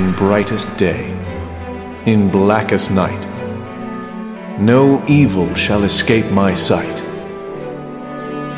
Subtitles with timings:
[0.00, 1.10] in brightest day,
[2.06, 3.22] in blackest night.
[4.58, 7.02] No evil shall escape my sight.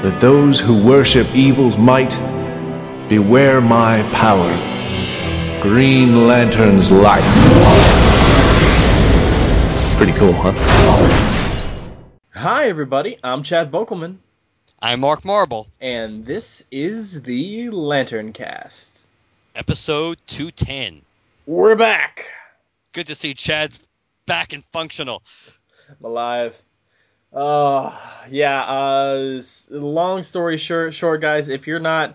[0.05, 2.17] Let those who worship evil's might
[3.09, 4.51] beware my power.
[5.61, 7.27] Green Lantern's light.
[9.97, 10.53] Pretty cool, huh?
[12.35, 13.19] Hi, everybody.
[13.25, 14.19] I'm Chad Bokelman,
[14.81, 19.01] I'm Mark Marble, and this is the Lantern Cast.
[19.57, 21.03] episode 210.
[21.47, 22.27] We're back.
[22.93, 23.73] Good to see Chad
[24.27, 25.25] back and functional.
[25.89, 26.63] I'm alive.
[27.33, 27.99] Uh,
[28.31, 28.63] yeah.
[28.63, 31.49] Uh, long story short, short, guys.
[31.49, 32.15] If you're not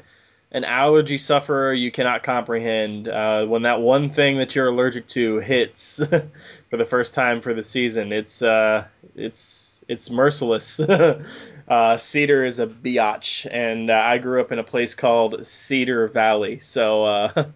[0.52, 5.40] an allergy sufferer, you cannot comprehend uh, when that one thing that you're allergic to
[5.40, 5.98] hits
[6.70, 8.14] for the first time for the season.
[8.14, 10.80] It's uh, it's it's merciless.
[11.68, 16.08] uh, Cedar is a biatch, and uh, I grew up in a place called Cedar
[16.08, 17.04] Valley, so.
[17.04, 17.46] Uh,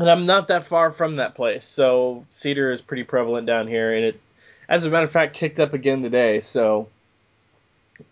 [0.00, 3.94] And I'm not that far from that place, so cedar is pretty prevalent down here,
[3.94, 4.20] and it,
[4.66, 6.40] as a matter of fact, kicked up again today.
[6.40, 6.88] So,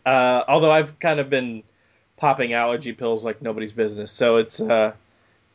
[0.04, 1.62] uh, although I've kind of been
[2.18, 4.92] popping allergy pills like nobody's business, so it's uh,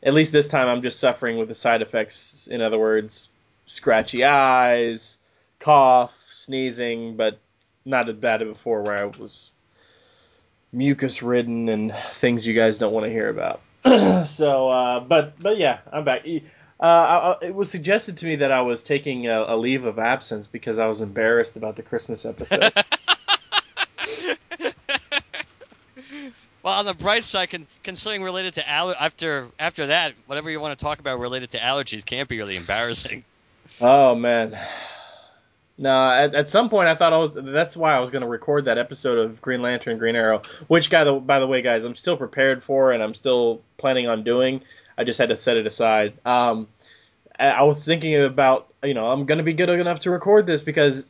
[0.02, 2.48] at least this time I'm just suffering with the side effects.
[2.48, 3.28] In other words,
[3.66, 5.18] scratchy eyes,
[5.60, 7.38] cough, sneezing, but
[7.84, 9.52] not as bad as before where I was
[10.72, 13.60] mucus ridden and things you guys don't want to hear about.
[14.24, 16.26] so, uh, but but yeah, I'm back.
[16.80, 19.98] Uh, I, it was suggested to me that I was taking a, a leave of
[19.98, 22.72] absence because I was embarrassed about the Christmas episode.
[26.64, 30.58] Well, on the bright side, con- considering related to aller- after after that, whatever you
[30.60, 33.22] want to talk about related to allergies can't be really embarrassing.
[33.82, 34.58] oh man.
[35.76, 37.34] No, at, at some point I thought I was.
[37.34, 40.42] That's why I was going to record that episode of Green Lantern, Green Arrow.
[40.68, 44.22] Which, guy, by the way, guys, I'm still prepared for and I'm still planning on
[44.22, 44.62] doing.
[44.96, 46.14] I just had to set it aside.
[46.24, 46.68] Um,
[47.38, 50.62] I was thinking about, you know, I'm going to be good enough to record this
[50.62, 51.08] because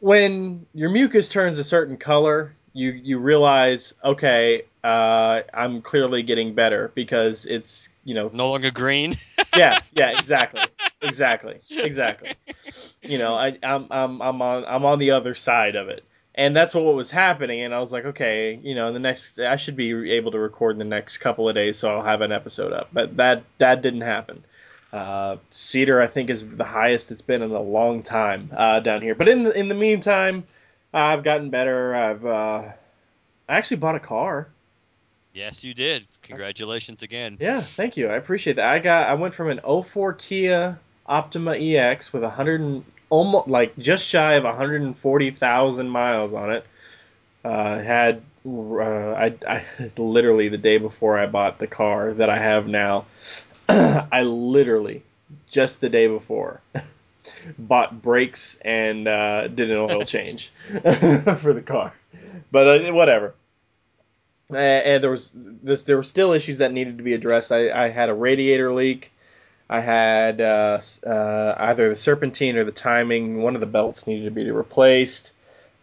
[0.00, 6.54] when your mucus turns a certain color, you you realize, okay, uh, I'm clearly getting
[6.54, 9.14] better because it's, you know, No longer green.
[9.56, 10.60] yeah, yeah, exactly,
[11.04, 12.34] exactly, exactly.
[13.02, 16.04] You know, I, I'm I'm I'm on I'm on the other side of it,
[16.34, 17.60] and that's what was happening.
[17.60, 20.72] And I was like, okay, you know, the next I should be able to record
[20.72, 22.88] in the next couple of days, so I'll have an episode up.
[22.92, 24.44] But that that didn't happen.
[24.92, 29.02] Uh, Cedar, I think, is the highest it's been in a long time uh, down
[29.02, 29.16] here.
[29.16, 30.44] But in the in the meantime,
[30.92, 31.94] I've gotten better.
[31.94, 32.62] I've uh,
[33.48, 34.48] I actually bought a car.
[35.32, 36.04] yes, you did.
[36.22, 37.36] Congratulations again.
[37.40, 38.08] Yeah, thank you.
[38.08, 38.66] I appreciate that.
[38.68, 44.06] I got I went from an 04 Kia Optima EX with 100 almost like just
[44.06, 46.66] shy of 140,000 miles on it.
[47.44, 49.64] Uh, had uh, I, I
[49.96, 53.06] literally the day before I bought the car that I have now,
[53.68, 55.02] I literally
[55.50, 56.60] just the day before
[57.58, 61.92] bought brakes and uh, did an oil change for the car.
[62.50, 63.34] But uh, whatever.
[64.50, 67.50] And there was this, there were still issues that needed to be addressed.
[67.50, 69.10] I, I had a radiator leak.
[69.68, 73.42] I had uh, uh, either the serpentine or the timing.
[73.42, 75.32] One of the belts needed to be replaced.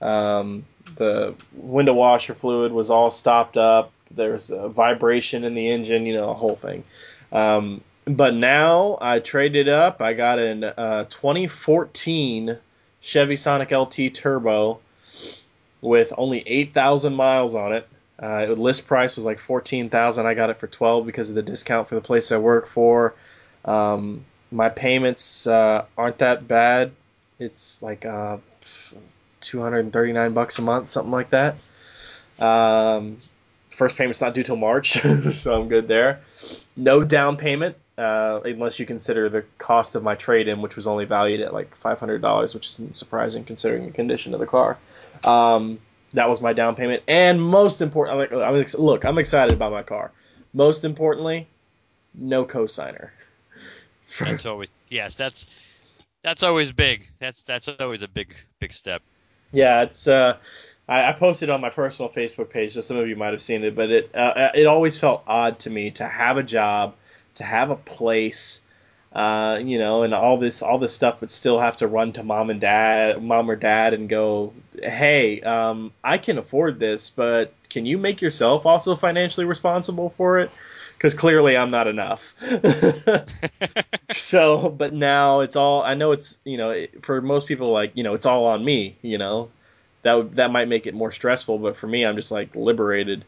[0.02, 0.66] Um,
[0.96, 3.92] the window washer fluid was all stopped up.
[4.12, 6.06] There was a vibration in the engine.
[6.06, 6.84] You know, a whole thing.
[7.32, 10.02] Um, but now I traded up.
[10.02, 12.58] I got an uh, 2014
[13.00, 14.80] Chevy Sonic LT Turbo
[15.82, 17.88] with only 8,000 miles on it.
[18.22, 20.26] Uh, it- list price was like 14,000.
[20.26, 23.16] I got it for 12 because of the discount for the place I work for.
[23.66, 26.92] Um, my payments uh, aren't that bad.
[27.40, 28.38] It's like uh,
[29.42, 31.56] 239 bucks a month, something like that.
[32.40, 33.18] Um,
[33.70, 34.94] first payment's not due till March,
[35.32, 36.22] so I'm good there.
[36.76, 41.06] No down payment, uh, unless you consider the cost of my trade-in, which was only
[41.06, 44.78] valued at like $500, which isn't surprising considering the condition of the car.
[45.24, 45.80] Um,
[46.14, 49.84] that was my down payment, and most important, I'm I'm look, I'm excited about my
[49.84, 50.12] car.
[50.54, 51.48] Most importantly,
[52.14, 53.12] no cosigner.
[54.20, 55.16] That's always yes.
[55.16, 55.48] That's
[56.24, 57.10] that's always big.
[57.20, 59.02] That's that's always a big big step.
[59.52, 60.38] Yeah, it's uh,
[60.88, 63.64] I, I posted on my personal Facebook page, so some of you might have seen
[63.64, 66.96] it, but it uh, it always felt odd to me to have a job,
[67.36, 68.62] to have a place,
[69.14, 72.24] uh, you know, and all this all this stuff, but still have to run to
[72.24, 77.54] mom and dad, mom or dad, and go, hey, um, I can afford this, but
[77.70, 80.52] can you make yourself also financially responsible for it?
[81.02, 82.36] Because clearly I'm not enough.
[84.14, 85.82] so, but now it's all.
[85.82, 88.98] I know it's you know for most people like you know it's all on me.
[89.02, 89.50] You know
[90.04, 93.26] that would, that might make it more stressful, but for me I'm just like liberated.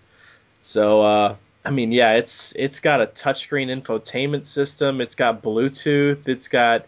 [0.62, 1.36] So uh,
[1.66, 5.02] I mean, yeah, it's it's got a touchscreen infotainment system.
[5.02, 6.28] It's got Bluetooth.
[6.28, 6.86] It's got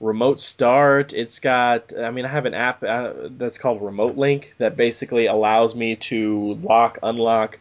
[0.00, 1.14] remote start.
[1.14, 1.98] It's got.
[1.98, 5.96] I mean, I have an app uh, that's called Remote Link that basically allows me
[5.96, 7.58] to lock, unlock,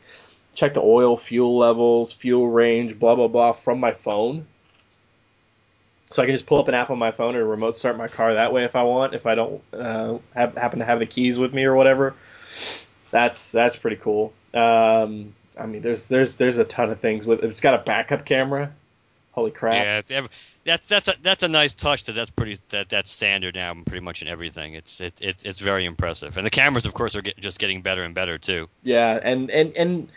[0.56, 4.48] check the oil, fuel levels, fuel range, blah blah blah from my phone.
[6.12, 8.08] So I can just pull up an app on my phone and remote start my
[8.08, 9.14] car that way if I want.
[9.14, 12.16] If I don't uh, have, happen to have the keys with me or whatever,
[13.12, 14.34] that's that's pretty cool.
[14.54, 17.44] Um, I mean, there's there's there's a ton of things with.
[17.44, 18.72] It's got a backup camera.
[19.32, 20.08] Holy crap!
[20.10, 20.28] Yeah,
[20.64, 22.06] that's that's a that's a nice touch.
[22.06, 24.76] That that's pretty that that's standard now, pretty much in everything.
[24.76, 27.82] It's it, it it's very impressive, and the cameras, of course, are get, just getting
[27.82, 28.70] better and better too.
[28.84, 30.10] Yeah, and and and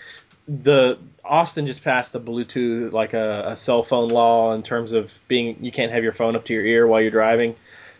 [0.48, 5.16] the Austin just passed a Bluetooth like a, a, cell phone law in terms of
[5.28, 7.54] being you can't have your phone up to your ear while you're driving.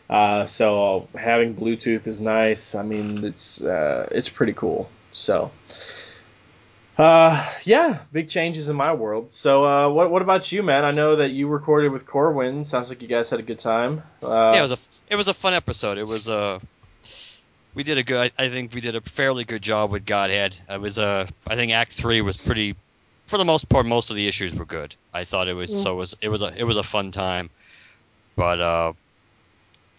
[0.09, 2.75] Uh, so having Bluetooth is nice.
[2.75, 4.89] I mean, it's uh, it's pretty cool.
[5.13, 5.51] So.
[6.97, 9.31] Uh, yeah, big changes in my world.
[9.31, 10.85] So, uh, what what about you, man?
[10.85, 12.65] I know that you recorded with Corwin.
[12.65, 14.03] Sounds like you guys had a good time.
[14.21, 14.79] Uh, yeah, it was a
[15.09, 15.97] it was a fun episode.
[15.97, 16.59] It was uh,
[17.79, 18.33] we did a good.
[18.37, 20.59] I think we did a fairly good job with Godhead.
[20.69, 22.75] It was uh, I think Act Three was pretty,
[23.29, 24.97] for the most part, most of the issues were good.
[25.15, 25.81] I thought it was mm.
[25.85, 27.51] so it was it was a it was a fun time,
[28.35, 28.93] but uh,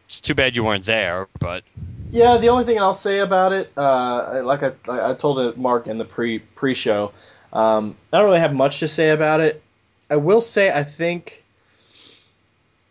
[0.07, 1.29] it's too bad you weren't there.
[1.39, 1.63] But
[2.11, 4.73] yeah, the only thing I'll say about it, uh, like I,
[5.11, 7.13] I told it Mark in the pre pre show,
[7.53, 9.63] um, I don't really have much to say about it.
[10.09, 11.45] I will say I think,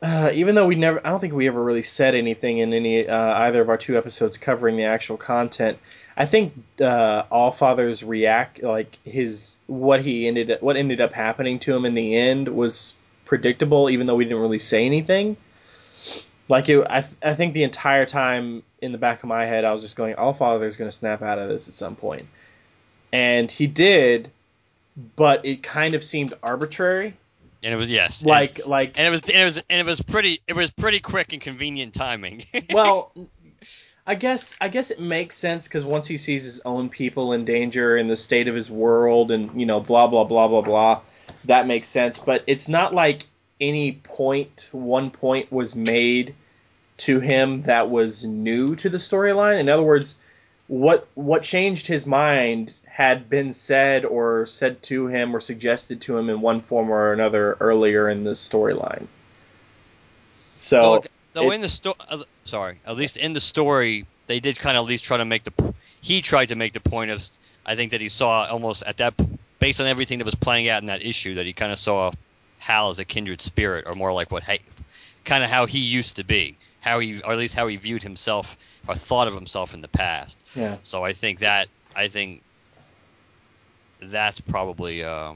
[0.00, 3.08] uh, even though we never, I don't think we ever really said anything in any
[3.08, 5.78] uh, either of our two episodes covering the actual content.
[6.16, 11.58] I think uh, All Father's react like his what he ended what ended up happening
[11.60, 15.36] to him in the end was predictable, even though we didn't really say anything.
[16.48, 19.72] Like it, I, I think the entire time in the back of my head, I
[19.72, 22.26] was just going, "All Father's going to snap out of this at some point,"
[23.12, 24.30] and he did,
[25.16, 27.16] but it kind of seemed arbitrary.
[27.62, 29.86] And it was yes, like and, like, and it was and it was and it
[29.86, 32.44] was pretty it was pretty quick and convenient timing.
[32.72, 33.12] well,
[34.06, 37.44] I guess I guess it makes sense because once he sees his own people in
[37.44, 41.00] danger in the state of his world and you know blah blah blah blah blah,
[41.46, 42.18] that makes sense.
[42.18, 43.26] But it's not like
[43.60, 46.34] any point one point was made
[46.98, 49.58] to him that was new to the storyline.
[49.58, 50.18] In other words,
[50.68, 56.16] what what changed his mind had been said or said to him or suggested to
[56.16, 59.06] him in one form or another earlier in the storyline.
[60.60, 64.76] So, though, in the story, uh, sorry, at least in the story, they did kind
[64.76, 67.26] of at least try to make the he tried to make the point of
[67.64, 69.14] I think that he saw almost at that
[69.58, 72.12] based on everything that was playing out in that issue that he kind of saw
[72.58, 74.44] Hal as a kindred spirit or more like what
[75.24, 78.02] kind of how he used to be how he, or at least how he viewed
[78.02, 80.38] himself or thought of himself in the past.
[80.54, 80.76] Yeah.
[80.82, 82.42] So I think that I think
[84.00, 85.34] that's probably uh,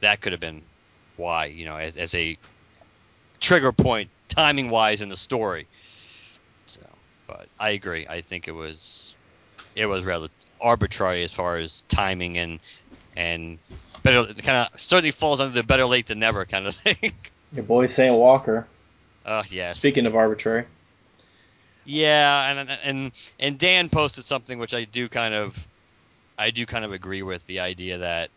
[0.00, 0.62] that could have been
[1.16, 2.36] why you know as, as a
[3.40, 5.66] trigger point timing wise in the story.
[6.66, 6.82] So,
[7.26, 8.06] but I agree.
[8.08, 9.14] I think it was
[9.74, 10.28] it was rather
[10.60, 12.60] arbitrary as far as timing and
[13.14, 13.58] and
[14.02, 17.12] better kind of certainly falls under the better late than never kind of thing.
[17.52, 18.14] Your boy St.
[18.14, 18.66] Walker.
[19.26, 19.70] Uh, yeah.
[19.70, 20.64] Speaking of arbitrary.
[21.84, 25.56] Yeah, and and and Dan posted something which I do kind of,
[26.38, 28.30] I do kind of agree with the idea that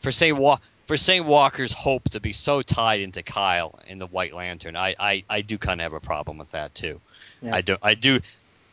[0.00, 1.24] for say Wa- for St.
[1.24, 5.40] Walker's hope to be so tied into Kyle in the White Lantern, I I, I
[5.42, 7.00] do kind of have a problem with that too.
[7.40, 7.54] Yeah.
[7.56, 8.20] I do I do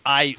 [0.06, 0.36] I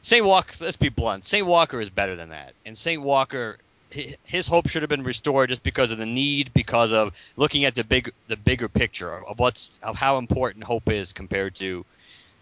[0.00, 0.24] St.
[0.24, 0.52] Walker.
[0.64, 1.24] Let's be blunt.
[1.24, 1.46] St.
[1.46, 3.02] Walker is better than that, and St.
[3.02, 3.58] Walker
[3.90, 7.74] his hope should have been restored just because of the need, because of looking at
[7.74, 11.84] the big the bigger picture of what's of how important hope is compared to,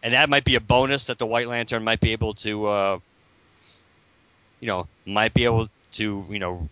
[0.03, 2.99] and that might be a bonus that the White Lantern might be able to, uh,
[4.61, 6.69] you know, might be able to you know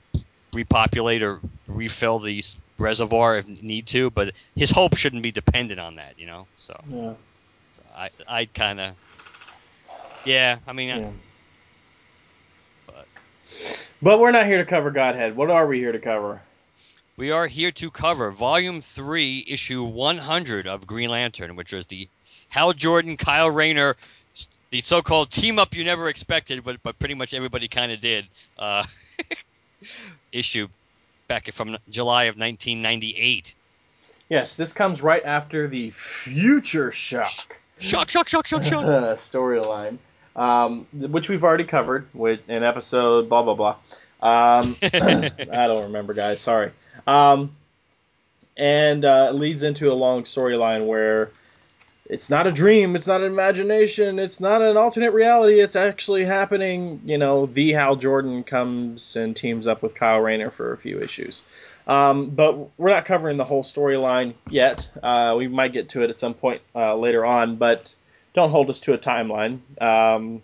[0.54, 2.42] repopulate or refill the
[2.78, 6.46] reservoir if need to, but his hope shouldn't be dependent on that, you know.
[6.56, 7.12] So, yeah.
[7.68, 8.94] so I I kind of
[10.24, 10.88] yeah, I mean.
[10.88, 10.96] Yeah.
[10.96, 11.12] I,
[14.02, 15.36] but we're not here to cover Godhead.
[15.36, 16.42] What are we here to cover?
[17.16, 22.08] We are here to cover Volume 3, Issue 100 of Green Lantern, which was the
[22.48, 23.96] Hal Jordan, Kyle Rayner,
[24.70, 28.00] the so called team up you never expected, but, but pretty much everybody kind of
[28.00, 28.26] did,
[28.58, 28.84] uh,
[30.32, 30.66] issue
[31.28, 33.54] back from July of 1998.
[34.28, 37.60] Yes, this comes right after the Future Shock.
[37.78, 38.84] Shock, shock, shock, shock, shock.
[39.16, 39.98] storyline
[40.36, 43.76] um, which we've already covered with an episode, blah blah blah.
[44.20, 46.40] Um, I don't remember, guys.
[46.40, 46.72] Sorry.
[47.06, 47.56] Um,
[48.56, 51.30] and uh, leads into a long storyline where
[52.06, 56.24] it's not a dream, it's not an imagination, it's not an alternate reality, it's actually
[56.24, 57.00] happening.
[57.04, 61.00] You know, the Hal Jordan comes and teams up with Kyle Rayner for a few
[61.00, 61.44] issues.
[61.86, 64.88] Um, but we're not covering the whole storyline yet.
[65.02, 67.94] Uh, we might get to it at some point uh, later on, but
[68.34, 69.60] don't hold us to a timeline.
[69.80, 70.42] Um,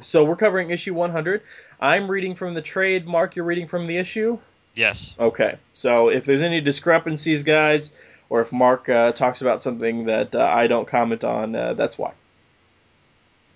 [0.00, 1.42] so we're covering issue 100.
[1.80, 3.06] I'm reading from the trade.
[3.06, 4.38] Mark, you're reading from the issue?
[4.74, 5.14] Yes.
[5.18, 5.58] Okay.
[5.72, 7.92] So if there's any discrepancies, guys,
[8.30, 11.96] or if Mark uh, talks about something that uh, I don't comment on, uh, that's
[11.96, 12.12] why.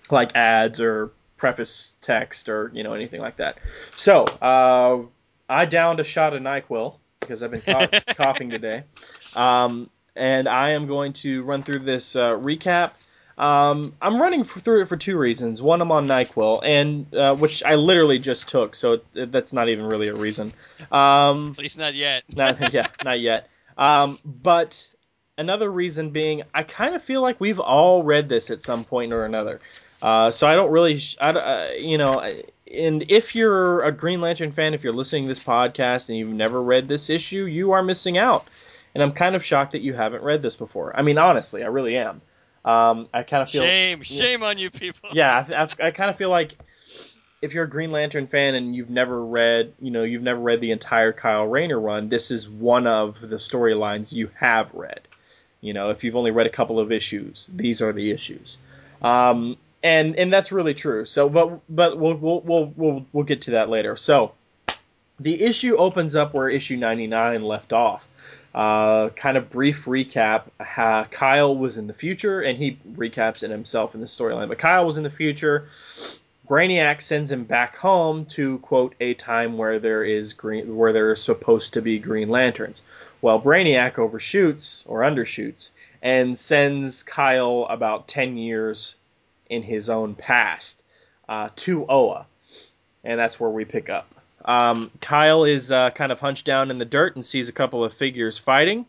[0.09, 3.57] Like ads or preface text or you know anything like that.
[3.95, 5.01] So uh,
[5.49, 8.83] I downed a shot of Nyquil because I've been cough- coughing today,
[9.35, 12.91] um, and I am going to run through this uh, recap.
[13.37, 15.61] Um, I'm running for, through it for two reasons.
[15.61, 19.69] One, I'm on Nyquil, and uh, which I literally just took, so it, that's not
[19.69, 20.51] even really a reason.
[20.91, 22.23] Um, At least not yet.
[22.35, 23.49] not, yeah, not yet.
[23.77, 24.87] Um, but
[25.37, 29.13] another reason being, I kind of feel like we've all read this at some point
[29.13, 29.61] or another.
[30.01, 32.19] Uh, so I don't really, I, uh, you know,
[32.71, 36.29] and if you're a Green Lantern fan, if you're listening to this podcast and you've
[36.29, 38.45] never read this issue, you are missing out.
[38.93, 40.95] And I'm kind of shocked that you haven't read this before.
[40.95, 42.21] I mean, honestly, I really am.
[42.63, 45.09] Um, I kind of feel shame, shame on you people.
[45.13, 46.53] yeah, I, I, I kind of feel like
[47.41, 50.61] if you're a Green Lantern fan and you've never read, you know, you've never read
[50.61, 55.01] the entire Kyle Rayner run, this is one of the storylines you have read.
[55.59, 58.57] You know, if you've only read a couple of issues, these are the issues.
[59.01, 61.03] Um, and and that's really true.
[61.03, 63.97] So, but but we'll we'll we'll we'll, we'll get to that later.
[63.97, 64.33] So,
[65.19, 68.07] the issue opens up where issue 99 left off.
[68.53, 70.43] Uh, kind of brief recap.
[70.59, 74.47] Uh, Kyle was in the future, and he recaps it himself in the storyline.
[74.47, 75.67] But Kyle was in the future.
[76.47, 81.09] Brainiac sends him back home to quote a time where there is green, where there
[81.09, 82.83] are supposed to be Green Lanterns.
[83.21, 88.95] Well, Brainiac overshoots or undershoots and sends Kyle about ten years
[89.49, 90.83] in his own past
[91.29, 92.25] uh, to Oa,
[93.03, 94.13] and that's where we pick up.
[94.45, 97.83] Um, Kyle is uh, kind of hunched down in the dirt and sees a couple
[97.83, 98.85] of figures fighting.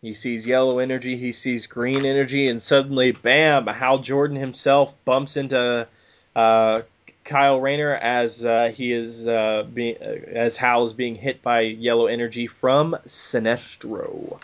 [0.00, 3.66] He sees yellow energy, he sees green energy, and suddenly, bam!
[3.66, 5.88] Hal Jordan himself bumps into
[6.36, 6.82] uh,
[7.24, 12.06] Kyle Rayner as uh, he is uh, being as Hal is being hit by yellow
[12.06, 14.38] energy from Sinestro.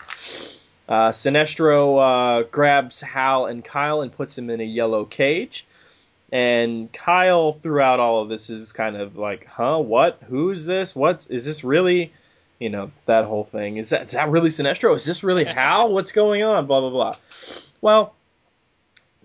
[0.89, 5.65] Uh, Sinestro uh, grabs Hal and Kyle and puts him in a yellow cage.
[6.31, 10.19] And Kyle, throughout all of this, is kind of like, huh, what?
[10.27, 10.95] Who's this?
[10.95, 12.13] What is this really?
[12.59, 13.77] You know, that whole thing.
[13.77, 14.95] Is that is that really Sinestro?
[14.95, 15.91] Is this really Hal?
[15.91, 16.67] What's going on?
[16.67, 17.15] Blah blah blah.
[17.81, 18.13] Well,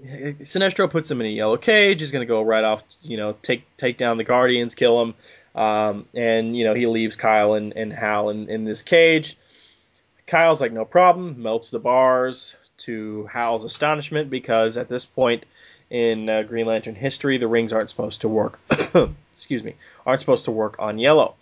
[0.04, 2.00] Sinestro puts him in a yellow cage.
[2.00, 5.14] He's going to go right off, you know, take take down the Guardians, kill him,
[5.54, 9.36] um, and you know he leaves Kyle and, and Hal in, in this cage.
[10.26, 15.46] Kyle's like, no problem, melts the bars to Hal's astonishment because at this point
[15.90, 18.58] in uh, Green Lantern history, the rings aren't supposed to work.
[19.32, 19.74] excuse me,
[20.04, 21.34] aren't supposed to work on yellow.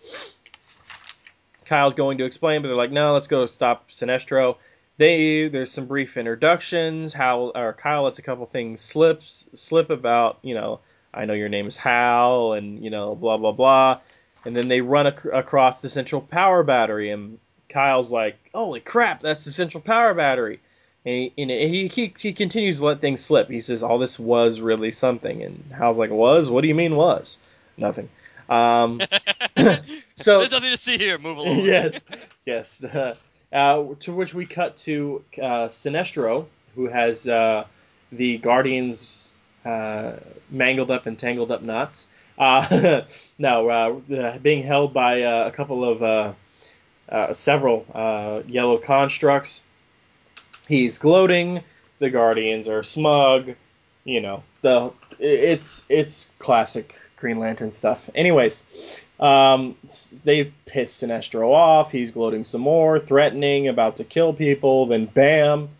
[1.64, 4.56] Kyle's going to explain, but they're like, no, let's go stop Sinestro.
[4.96, 7.12] They there's some brief introductions.
[7.12, 10.80] How or Kyle lets a couple things slips slip about, you know,
[11.12, 14.00] I know your name is Hal, and you know, blah blah blah.
[14.44, 19.20] And then they run ac- across the central power battery, and Kyle's like, "Holy crap,
[19.20, 20.60] that's the central power battery!"
[21.06, 23.50] And he, he, he, he continues to let things slip.
[23.50, 26.48] He says, "All this was really something," and Hal's like, "Was?
[26.48, 27.38] What do you mean was?
[27.76, 28.08] Nothing."
[28.48, 29.00] Um,
[30.16, 31.18] so there's nothing to see here.
[31.18, 31.58] Move along.
[31.64, 32.04] yes,
[32.44, 32.82] yes.
[33.52, 37.64] Uh, to which we cut to uh, Sinestro, who has uh,
[38.10, 39.32] the Guardians
[39.64, 40.14] uh,
[40.50, 42.06] mangled up and tangled up knots.
[42.36, 43.02] Uh,
[43.38, 46.34] no, uh, being held by a couple of
[47.36, 49.62] several yellow constructs.
[50.66, 51.62] He's gloating.
[51.98, 53.54] The Guardians are smug.
[54.04, 58.10] You know, the it's it's classic Green Lantern stuff.
[58.14, 58.64] Anyways,
[59.18, 59.76] um,
[60.24, 61.92] they piss Sinestro off.
[61.92, 64.86] He's gloating some more, threatening, about to kill people.
[64.86, 65.70] Then, bam,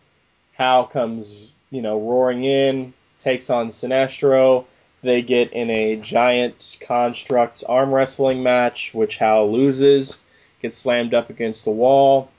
[0.52, 4.64] Hal comes, you know, roaring in, takes on Sinestro.
[5.02, 10.18] They get in a giant construct arm wrestling match, which Hal loses,
[10.62, 12.30] gets slammed up against the wall.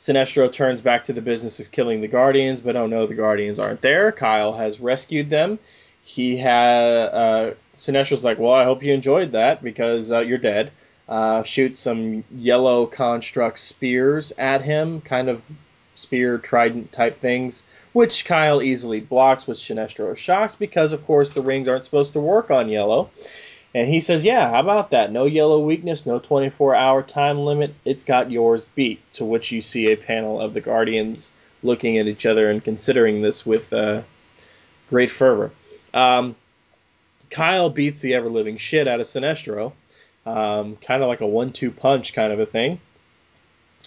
[0.00, 3.58] Sinestro turns back to the business of killing the Guardians, but oh no, the Guardians
[3.58, 4.10] aren't there.
[4.12, 5.58] Kyle has rescued them.
[6.02, 10.72] He had uh, Sinestro's like, well, I hope you enjoyed that because uh, you're dead.
[11.06, 15.42] Uh, shoots some yellow construct spears at him, kind of
[15.94, 21.42] spear trident type things, which Kyle easily blocks, which Sinestro shocked because, of course, the
[21.42, 23.10] rings aren't supposed to work on yellow.
[23.74, 25.12] And he says, Yeah, how about that?
[25.12, 27.74] No yellow weakness, no 24 hour time limit.
[27.84, 29.00] It's got yours beat.
[29.12, 31.30] To which you see a panel of the Guardians
[31.62, 34.02] looking at each other and considering this with uh,
[34.88, 35.52] great fervor.
[35.94, 36.34] Um,
[37.30, 39.72] Kyle beats the ever living shit out of Sinestro,
[40.26, 42.80] um, kind of like a one two punch kind of a thing.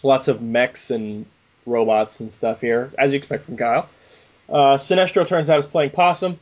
[0.01, 1.25] Lots of mechs and
[1.65, 3.89] robots and stuff here, as you expect from Kyle.
[4.49, 6.39] Uh, Sinestro turns out is playing possum.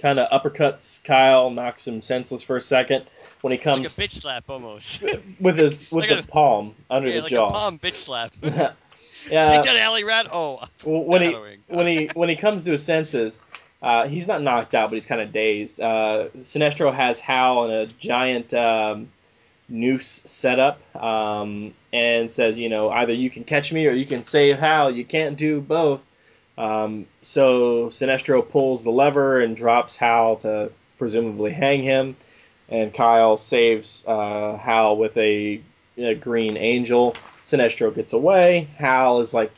[0.00, 3.04] Kind of uppercuts Kyle, knocks him senseless for a second.
[3.40, 5.02] When he Like a comes bitch slap almost.
[5.40, 7.46] with his with like the a- palm under yeah, the like jaw.
[7.46, 8.32] a palm bitch slap.
[8.42, 8.72] yeah.
[9.50, 10.26] Take that alley rat.
[10.32, 11.36] Oh, when he
[11.66, 13.42] when he when he comes to his senses,
[13.82, 15.80] uh, he's not knocked out, but he's kind of dazed.
[15.80, 19.08] Uh, Sinestro has Hal in a giant um,
[19.68, 24.06] noose set up um, and says, you know, either you can catch me or you
[24.06, 24.90] can save Hal.
[24.92, 26.04] You can't do both.
[26.58, 32.16] Um, so Sinestro pulls the lever and drops Hal to presumably hang him,
[32.68, 35.60] and Kyle saves uh, Hal with a,
[35.96, 37.14] a green angel.
[37.44, 38.68] Sinestro gets away.
[38.76, 39.52] Hal is like,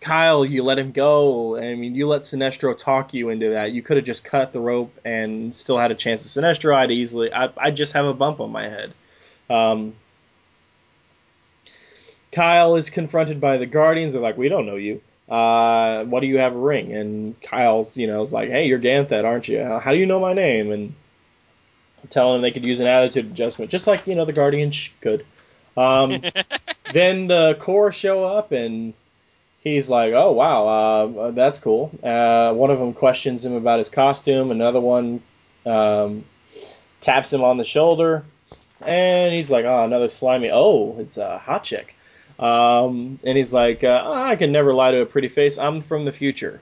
[0.00, 1.56] Kyle, you let him go.
[1.56, 3.70] I mean, you let Sinestro talk you into that.
[3.70, 6.74] You could have just cut the rope and still had a chance at Sinestro.
[6.74, 8.92] I'd easily, I, I'd just have a bump on my head.
[9.48, 9.94] Um,
[12.32, 14.12] Kyle is confronted by the Guardians.
[14.12, 15.00] They're like, we don't know you.
[15.28, 16.92] Uh, what do you have a ring?
[16.92, 19.64] And Kyle's, you know, is like, hey, you're Ganthet, aren't you?
[19.64, 20.70] How do you know my name?
[20.70, 20.94] And
[22.10, 24.90] telling them they could use an attitude adjustment, just like you know the Guardians sh-
[25.00, 25.24] could.
[25.76, 26.20] Um,
[26.92, 28.94] then the Corps show up and
[29.60, 33.88] he's like, "Oh wow, uh, that's cool." Uh, one of them questions him about his
[33.88, 34.50] costume.
[34.50, 35.22] Another one
[35.66, 36.24] um,
[37.00, 38.24] taps him on the shoulder,
[38.80, 40.50] and he's like, "Oh, another slimy.
[40.52, 41.93] Oh, it's a hot chick."
[42.38, 45.58] Um, and he's like, uh, oh, "I can never lie to a pretty face.
[45.58, 46.60] I'm from the future."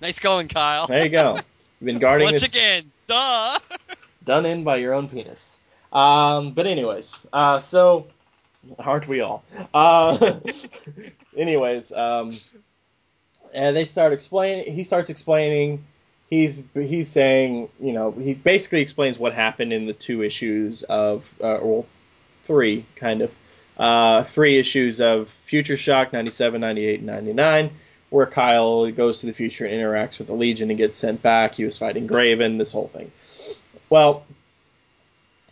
[0.00, 0.86] nice going, Kyle.
[0.86, 1.38] There you go.
[1.80, 3.58] You've been guarding Once this again, duh.
[4.24, 5.58] done in by your own penis.
[5.92, 8.06] Um, but anyways, uh, so
[8.78, 9.44] aren't we all?
[9.72, 10.40] Uh,
[11.36, 12.36] anyways, um,
[13.52, 14.74] and they start explaining.
[14.74, 15.84] He starts explaining.
[16.28, 21.32] He's he's saying, you know, he basically explains what happened in the two issues of,
[21.40, 21.86] uh, well,
[22.44, 23.32] three kind of,
[23.78, 27.70] uh, three issues of Future Shock 97, 98, and 99,
[28.10, 31.54] where Kyle goes to the future and interacts with the Legion and gets sent back.
[31.54, 33.10] He was fighting Grayven, this whole thing.
[33.90, 34.24] Well,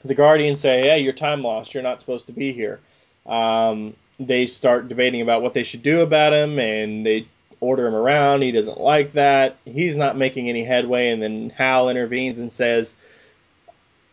[0.04, 1.74] the Guardians say, "Hey, you're time lost.
[1.74, 2.80] You're not supposed to be here."
[3.26, 7.26] Um, they start debating about what they should do about him, and they
[7.60, 8.42] order him around.
[8.42, 9.56] He doesn't like that.
[9.64, 12.94] He's not making any headway, and then Hal intervenes and says,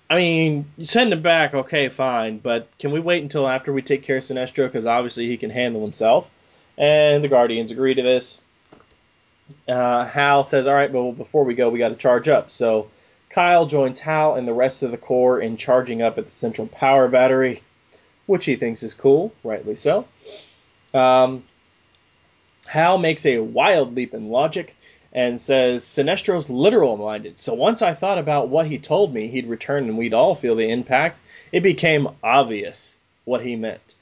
[0.10, 4.04] "I mean, send him back, okay, fine, but can we wait until after we take
[4.04, 4.68] care of Sinestro?
[4.68, 6.28] Because obviously he can handle himself."
[6.78, 8.42] And the Guardians agree to this.
[9.68, 12.90] Uh, Hal says, "All right, but before we go, we got to charge up." So
[13.30, 16.68] Kyle joins Hal and the rest of the Corps in charging up at the central
[16.68, 17.62] power battery,
[18.26, 20.06] which he thinks is cool, rightly so.
[20.94, 21.44] Um,
[22.66, 24.76] Hal makes a wild leap in logic
[25.14, 27.38] and says Sinestro's literal minded.
[27.38, 30.56] So once I thought about what he told me he'd return and we'd all feel
[30.56, 31.20] the impact,
[31.52, 33.96] it became obvious what he meant.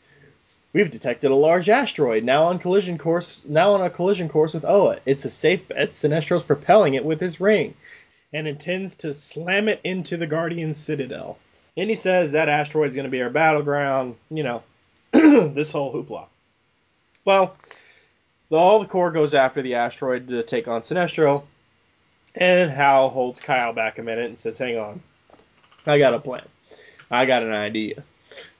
[0.73, 4.65] We've detected a large asteroid now on collision course now on a collision course with
[4.65, 4.99] Oa.
[5.05, 5.95] It's a safe bet.
[5.95, 7.73] Sinestro's propelling it with his ring
[8.33, 11.37] and intends to slam it into the Guardian Citadel.
[11.77, 14.63] And he says that asteroid's going to be our battleground, you know,
[15.11, 16.25] this whole hoopla.
[17.23, 17.55] Well,
[18.51, 21.43] all the Corps goes after the asteroid to take on Sinestro,
[22.35, 25.01] and Hal holds Kyle back a minute and says, Hang on,
[25.85, 26.47] I got a plan.
[27.09, 28.03] I got an idea.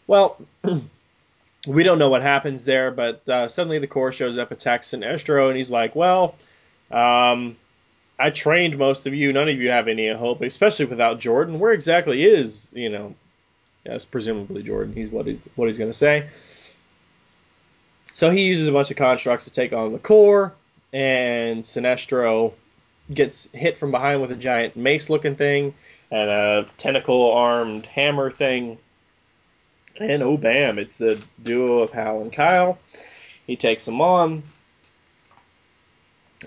[0.07, 0.37] Well,
[1.67, 5.47] we don't know what happens there, but uh, suddenly the Corps shows up, attacks Sinestro,
[5.47, 6.35] and he's like, Well,
[6.91, 7.57] um,
[8.19, 9.31] I trained most of you.
[9.31, 11.59] None of you have any hope, especially without Jordan.
[11.59, 13.15] Where exactly is, you know,
[13.85, 14.93] yes, presumably Jordan.
[14.93, 16.27] He's what he's what he's going to say.
[18.17, 20.51] So he uses a bunch of constructs to take on the Corps,
[20.91, 22.51] and Sinestro
[23.13, 25.75] gets hit from behind with a giant mace-looking thing
[26.09, 28.79] and a tentacle-armed hammer thing.
[29.99, 30.79] And oh, bam!
[30.79, 32.79] It's the duo of Hal and Kyle.
[33.45, 34.41] He takes them on.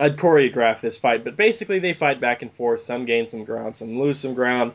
[0.01, 2.81] I'd choreograph this fight, but basically they fight back and forth.
[2.81, 4.73] Some gain some ground, some lose some ground.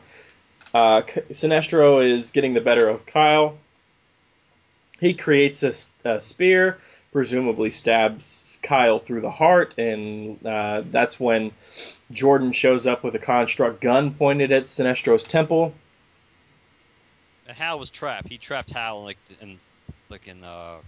[0.72, 3.58] Uh, Sinestro is getting the better of Kyle.
[5.00, 5.72] He creates a,
[6.08, 6.78] a spear,
[7.12, 11.52] presumably stabs Kyle through the heart, and uh, that's when
[12.10, 15.74] Jordan shows up with a construct gun pointed at Sinestro's temple.
[17.46, 18.28] And Hal was trapped.
[18.28, 19.58] He trapped Hal like in
[20.08, 20.78] like in uh.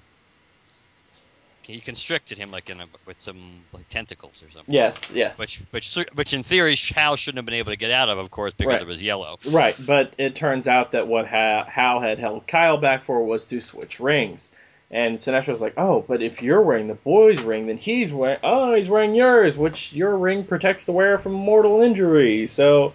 [1.75, 4.75] He constricted him like in a, with some like tentacles or something.
[4.75, 5.39] Yes, yes.
[5.39, 8.31] Which, which, which in theory, Hal shouldn't have been able to get out of, of
[8.31, 8.83] course, because Right.
[8.83, 9.39] it was yellow.
[9.51, 13.47] Right, but it turns out that what ha- Hal had held Kyle back for was
[13.47, 14.51] to switch rings.
[14.91, 18.75] And Sinestro's like, oh, but if you're wearing the boy's ring, then he's wearing, oh,
[18.75, 22.47] he's wearing yours, which your ring protects the wearer from mortal injury.
[22.47, 22.95] So,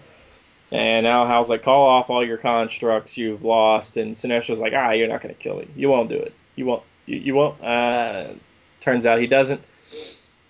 [0.71, 3.97] and now Hal's like, call off all your constructs you've lost.
[3.97, 5.67] And Sinestro's like, ah, you're not going to kill me.
[5.75, 6.33] You won't do it.
[6.55, 6.81] You won't.
[7.05, 7.63] You, you won't.
[7.63, 8.29] Uh,
[8.83, 9.61] turns out he doesn't.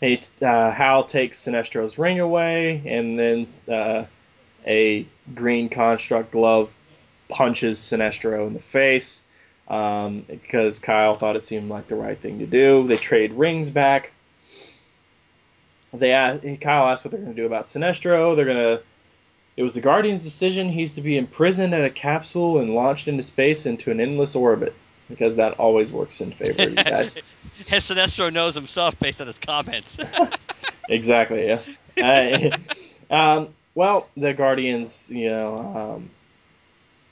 [0.01, 4.05] He, uh, Hal takes Sinestro's ring away, and then uh,
[4.65, 6.75] a green construct glove
[7.29, 9.23] punches Sinestro in the face
[9.67, 12.85] um, because Kyle thought it seemed like the right thing to do.
[12.87, 14.11] They trade rings back.
[15.93, 18.35] They asked, Kyle asks what they're going to do about Sinestro.
[18.35, 18.83] They're going to.
[19.55, 20.69] It was the Guardian's decision.
[20.69, 24.73] He's to be imprisoned at a capsule and launched into space into an endless orbit
[25.09, 27.15] because that always works in favor of you guys.
[27.63, 29.97] Sinestro knows himself based on his comments.
[30.89, 31.47] exactly.
[31.47, 31.59] Yeah.
[32.01, 32.57] Uh,
[33.13, 36.09] um, well, the Guardians, you know, um,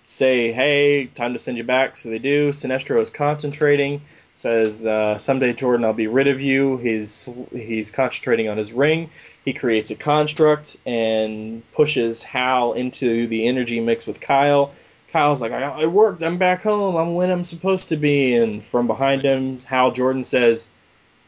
[0.05, 2.49] say, "Hey, time to send you back." So they do.
[2.49, 4.01] Sinestro is concentrating.
[4.35, 9.09] Says, uh, "Someday, Jordan, I'll be rid of you." He's he's concentrating on his ring.
[9.43, 14.71] He creates a construct and pushes Hal into the energy mix with Kyle.
[15.11, 16.23] Kyle's like, "I, I worked.
[16.23, 16.95] I'm back home.
[16.95, 20.69] I'm when I'm supposed to be." And from behind him, Hal Jordan says,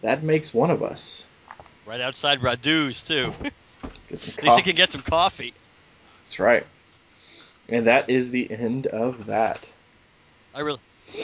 [0.02, 1.28] "That makes one of us."
[1.86, 3.34] Right outside Radu's too.
[4.10, 5.54] Get some At least he can get some coffee.
[6.22, 6.66] That's right.
[7.70, 9.70] And that is the end of that.
[10.54, 10.80] I really,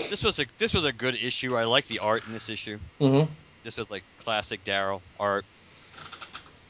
[0.09, 1.55] this was a this was a good issue.
[1.55, 2.79] I like the art in this issue.
[2.99, 3.31] Mm-hmm.
[3.63, 5.45] This was like classic Darryl art,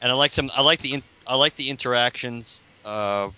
[0.00, 0.50] and I like some.
[0.54, 2.62] I like the in, I like the interactions.
[2.84, 3.30] Uh,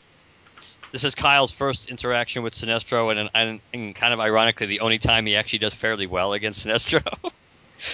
[0.93, 4.99] this is Kyle's first interaction with Sinestro, and, and, and kind of ironically, the only
[4.99, 7.03] time he actually does fairly well against Sinestro.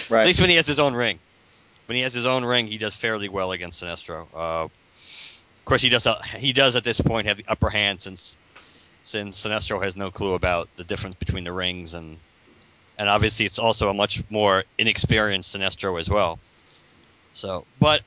[0.07, 0.21] Right.
[0.21, 1.17] At least when he has his own ring.
[1.87, 4.27] When he has his own ring, he does fairly well against Sinestro.
[4.31, 4.71] Uh, of
[5.65, 6.05] course, he does.
[6.05, 8.37] Uh, he does at this point have the upper hand since
[9.03, 12.17] since Sinestro has no clue about the difference between the rings, and
[12.99, 16.37] and obviously it's also a much more inexperienced Sinestro as well.
[17.33, 18.03] So, but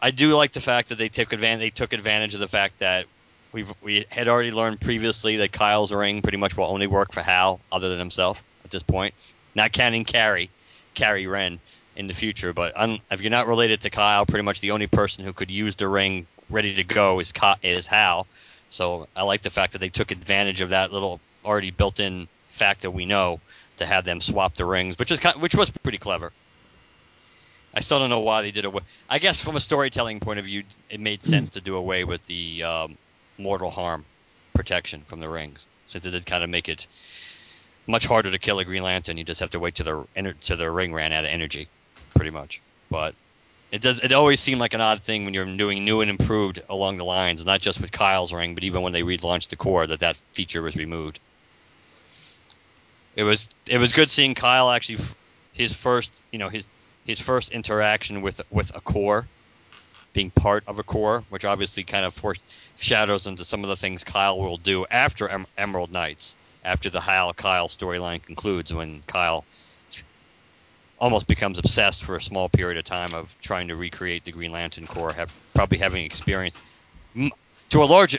[0.00, 1.60] I do like the fact that they took advantage.
[1.60, 3.06] They took advantage of the fact that
[3.52, 7.22] we we had already learned previously that Kyle's ring pretty much will only work for
[7.22, 9.14] Hal, other than himself at this point.
[9.54, 10.50] Not counting Carrie,
[10.94, 11.60] Carrie Wren
[11.94, 12.52] in the future.
[12.52, 15.50] But un, if you're not related to Kyle, pretty much the only person who could
[15.50, 18.26] use the ring ready to go is is Hal.
[18.68, 22.82] So I like the fact that they took advantage of that little already built-in fact
[22.82, 23.40] that we know
[23.76, 26.32] to have them swap the rings, which is which was pretty clever.
[27.74, 28.74] I still don't know why they did it.
[29.08, 32.24] I guess from a storytelling point of view, it made sense to do away with
[32.26, 32.98] the um,
[33.38, 34.04] mortal harm
[34.54, 36.86] protection from the rings, since it did kind of make it
[37.86, 39.16] much harder to kill a Green Lantern.
[39.16, 41.68] You just have to wait till the till the ring ran out of energy,
[42.14, 42.60] pretty much.
[42.90, 43.14] But
[43.70, 44.00] it does.
[44.00, 47.04] It always seemed like an odd thing when you're doing new and improved along the
[47.04, 50.20] lines, not just with Kyle's ring, but even when they relaunched the Corps, that that
[50.32, 51.18] feature was removed.
[53.16, 54.98] It was it was good seeing Kyle actually
[55.52, 56.66] his first you know his
[57.04, 59.26] his first interaction with with a Corps,
[60.12, 64.04] being part of a Corps, which obviously kind of foreshadows into some of the things
[64.04, 69.44] Kyle will do after em- Emerald Knights, after the Hal Kyle storyline concludes, when Kyle
[70.98, 74.52] almost becomes obsessed for a small period of time of trying to recreate the Green
[74.52, 76.62] Lantern Corps, have, probably having experience
[77.70, 78.18] to a large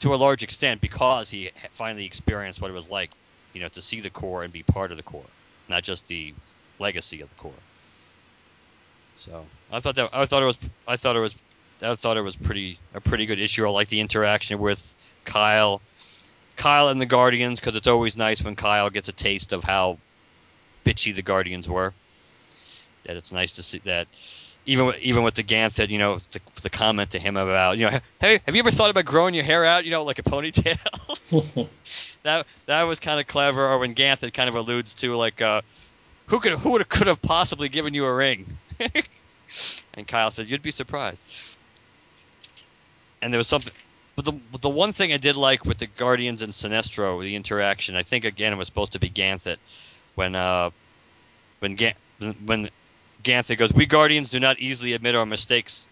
[0.00, 3.10] to a large extent because he finally experienced what it was like,
[3.54, 5.24] you know, to see the Corps and be part of the Corps,
[5.68, 6.34] not just the
[6.78, 7.52] legacy of the Corps.
[9.26, 11.36] So I thought that I thought it was I thought it was
[11.82, 13.66] I thought it was pretty a pretty good issue.
[13.66, 15.82] I like the interaction with Kyle,
[16.56, 19.98] Kyle and the Guardians because it's always nice when Kyle gets a taste of how
[20.84, 21.92] bitchy the Guardians were
[23.06, 24.06] that it's nice to see that
[24.66, 27.88] even with, even with the Ganthet, you know, the, the comment to him about, you
[27.88, 30.22] know, hey, have you ever thought about growing your hair out, you know, like a
[30.22, 30.78] ponytail?
[32.24, 33.68] that that was kind of clever.
[33.68, 35.62] Or when Ganthet kind of alludes to like, uh,
[36.26, 38.58] who could who would have could have possibly given you a ring?
[39.94, 41.22] and Kyle said, you'd be surprised.
[43.22, 43.72] And there was something.
[44.14, 47.96] But the the one thing I did like with the Guardians and Sinestro, the interaction,
[47.96, 49.58] I think again it was supposed to be Ganthet
[50.14, 50.70] when uh
[51.60, 51.76] when
[52.44, 52.70] when
[53.22, 55.88] Ganthet goes, "We Guardians do not easily admit our mistakes.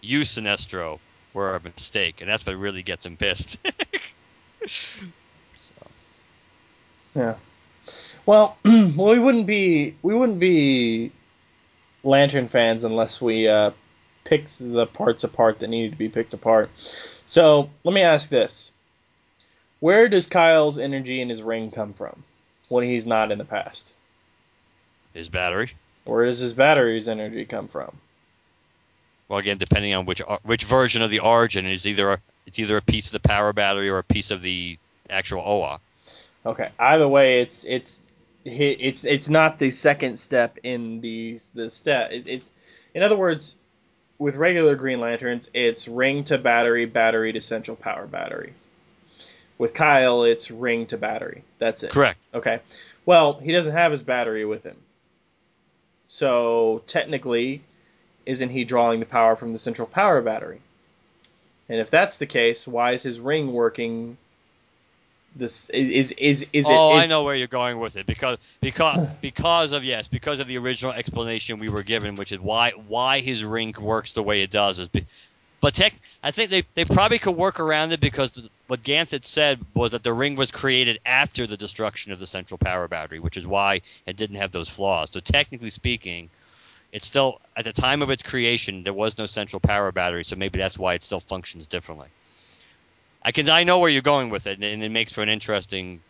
[0.00, 0.98] You, Sinestro,
[1.34, 3.58] were a mistake," and that's what really gets him pissed.
[4.66, 5.74] so.
[7.14, 7.34] Yeah.
[8.26, 11.12] Well, well, we wouldn't be we wouldn't be
[12.04, 13.70] Lantern fans unless we uh,
[14.24, 16.70] picked the parts apart that needed to be picked apart.
[17.26, 18.70] So let me ask this:
[19.80, 22.24] Where does Kyle's energy in his ring come from
[22.68, 23.94] when he's not in the past?
[25.14, 25.72] His battery.
[26.04, 27.96] Where does his battery's energy come from?
[29.28, 32.76] Well, again, depending on which which version of the origin is either a, it's either
[32.76, 35.80] a piece of the power battery or a piece of the actual OA.
[36.44, 36.70] Okay.
[36.78, 37.98] Either way, it's it's
[38.44, 42.10] it's it's not the second step in the the step.
[42.12, 42.50] It, it's
[42.94, 43.56] in other words,
[44.18, 48.54] with regular Green Lanterns, it's ring to battery, battery to central power battery.
[49.58, 51.44] With Kyle, it's ring to battery.
[51.58, 51.92] That's it.
[51.92, 52.18] Correct.
[52.34, 52.60] Okay.
[53.06, 54.76] Well, he doesn't have his battery with him.
[56.06, 57.62] So technically,
[58.26, 60.60] isn't he drawing the power from the central power battery?
[61.68, 64.18] And if that's the case, why is his ring working?
[65.34, 67.02] This is is is oh, it?
[67.02, 70.58] I know where you're going with it because because because of yes, because of the
[70.58, 74.50] original explanation we were given, which is why why his ring works the way it
[74.50, 74.88] does is.
[74.88, 75.06] Be,
[75.62, 79.24] but tech, I think they, they probably could work around it because what Ganthet had
[79.24, 83.20] said was that the ring was created after the destruction of the central power battery,
[83.20, 85.12] which is why it didn't have those flaws.
[85.12, 86.30] So technically speaking,
[86.90, 90.34] it's still at the time of its creation there was no central power battery, so
[90.34, 92.08] maybe that's why it still functions differently.
[93.24, 96.00] I can I know where you're going with it, and it makes for an interesting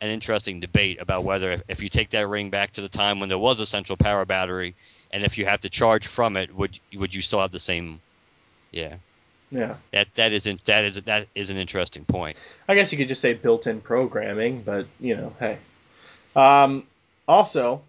[0.00, 3.30] an interesting debate about whether if, you take that ring back to the time when
[3.30, 4.74] there was a central power battery,
[5.10, 8.00] and if you have to charge from it, would would you still have the same?
[8.72, 8.96] Yeah,
[9.50, 9.76] yeah.
[9.92, 12.36] that that isn't that is that is an interesting point.
[12.68, 15.58] I guess you could just say built-in programming, but you know, hey.
[16.34, 16.86] Um,
[17.26, 17.82] also,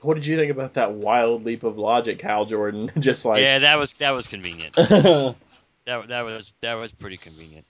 [0.00, 2.90] what did you think about that wild leap of logic, Hal Jordan?
[2.98, 4.76] just like, yeah, that was that was convenient.
[5.86, 7.66] That that was that was pretty convenient.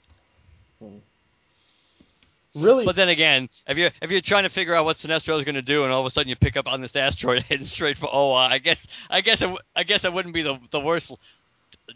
[2.54, 2.84] really?
[2.84, 5.56] But then again, if you're if you're trying to figure out what Sinestro is going
[5.56, 7.96] to do, and all of a sudden you pick up on this asteroid heading straight
[7.96, 11.12] for Oa, I guess I guess it, I guess it wouldn't be the the worst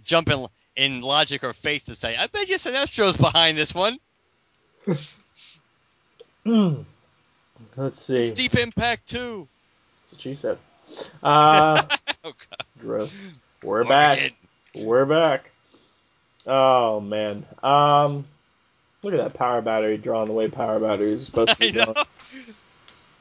[0.04, 2.16] jump in in logic or faith to say.
[2.16, 3.98] I bet you Sinestro's behind this one.
[6.44, 6.76] Hmm.
[7.76, 8.16] Let's see.
[8.16, 9.46] It's Deep Impact too.
[10.02, 10.57] That's what she said.
[11.22, 11.83] Uh,
[12.24, 12.66] Oh God.
[12.81, 13.22] gross.
[13.62, 14.33] We're back.
[14.74, 15.50] We're back.
[16.46, 17.46] Oh man.
[17.62, 18.27] Um,
[19.03, 21.94] look at that power battery drawing away power batteries supposed to be drawn.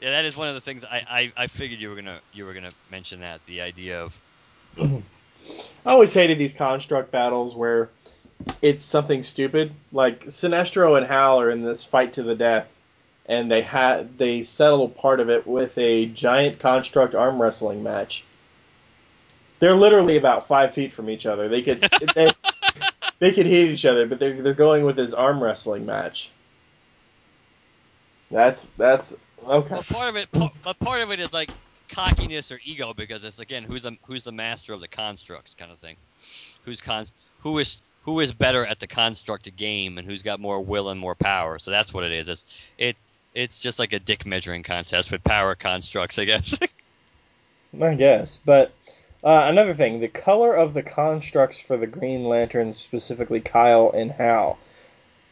[0.02, 2.46] Yeah, that is one of the things I, I, I figured you were gonna you
[2.46, 4.22] were gonna mention that the idea of
[4.80, 5.02] I
[5.86, 7.90] always hated these construct battles where
[8.62, 9.74] it's something stupid.
[9.92, 12.68] Like Sinestro and Hal are in this fight to the death,
[13.26, 18.24] and they had they settle part of it with a giant construct arm wrestling match.
[19.60, 21.50] They're literally about five feet from each other.
[21.50, 21.82] They could
[22.16, 22.32] they,
[23.20, 26.30] they could hit each other, but they're they're going with this arm wrestling match.
[28.30, 29.76] That's that's okay.
[29.76, 31.50] But part of it, but part of it is like
[31.90, 35.72] cockiness or ego because it's again who's the who's the master of the constructs kind
[35.72, 35.96] of thing.
[36.64, 37.06] Who's con
[37.40, 41.00] who is who is better at the constructed game and who's got more will and
[41.00, 41.60] more power.
[41.60, 42.28] So that's what it is.
[42.30, 42.46] It's
[42.78, 42.96] it
[43.34, 46.58] it's just like a dick measuring contest with power constructs, I guess.
[47.82, 48.72] I guess, but
[49.24, 54.12] uh, another thing, the color of the constructs for the Green Lanterns, specifically Kyle and
[54.12, 54.58] Hal.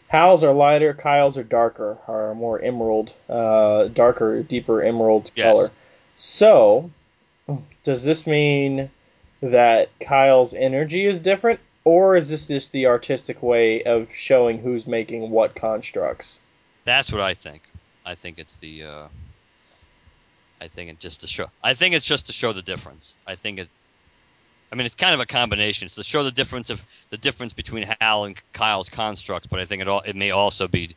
[0.07, 5.45] Hal's are lighter, Kyle's are darker, are more emerald, uh, darker, deeper emerald Yes.
[5.45, 5.71] color.
[6.15, 6.91] So,
[7.83, 8.91] does this mean
[9.41, 14.87] that Kyle's energy is different, or is this just the artistic way of showing who's
[14.87, 16.41] making what constructs?
[16.85, 17.63] That's what I think.
[18.05, 18.83] I think it's the.
[18.83, 19.07] Uh,
[20.61, 21.47] I think it just to show.
[21.63, 23.15] I think it's just to show the difference.
[23.27, 23.69] I think it.
[24.71, 25.85] I mean, it's kind of a combination.
[25.85, 29.65] It's to show the difference of the difference between Hal and Kyle's constructs, but I
[29.65, 30.91] think it all it may also be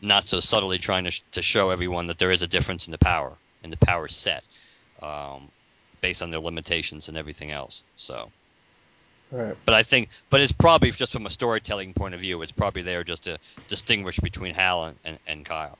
[0.00, 2.92] not so subtly trying to sh- to show everyone that there is a difference in
[2.92, 4.44] the power in the power set,
[5.02, 5.48] um,
[6.00, 7.82] based on their limitations and everything else.
[7.96, 8.30] So.
[9.30, 9.56] Right.
[9.64, 12.82] But I think, but it's probably just from a storytelling point of view, it's probably
[12.82, 15.78] there just to distinguish between Hal and, and, and Kyle.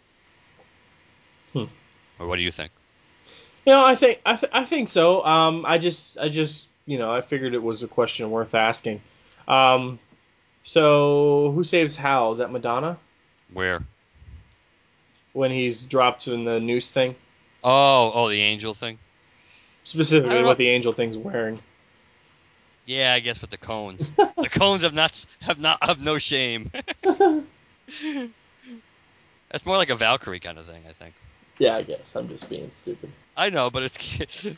[1.52, 1.64] Hmm.
[2.20, 2.70] Or what do you think?
[3.66, 5.24] You know, I think I, th- I think so.
[5.24, 9.00] Um, I just I just you know I figured it was a question worth asking.
[9.46, 9.98] Um,
[10.64, 12.32] so who saves Hal?
[12.32, 12.98] Is that Madonna
[13.52, 13.82] Where?
[15.32, 17.14] when he's dropped in the noose thing?
[17.62, 18.98] Oh, oh, the angel thing.
[19.84, 21.60] Specifically, what the angel thing's wearing.
[22.86, 24.10] Yeah, I guess with the cones.
[24.16, 26.70] the cones have not have not have no shame.
[27.02, 27.44] That's
[29.66, 31.14] more like a Valkyrie kind of thing, I think.
[31.60, 33.12] Yeah, I guess I'm just being stupid.
[33.36, 33.98] I know, but it's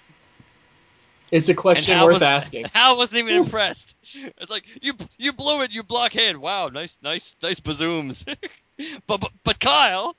[1.32, 2.66] It's a question worth was- asking.
[2.74, 3.96] Hal wasn't even impressed.
[4.14, 6.36] It's like you you blew it, you blockhead.
[6.36, 8.24] Wow, nice nice nice bazooms.
[9.06, 10.14] but, but but Kyle,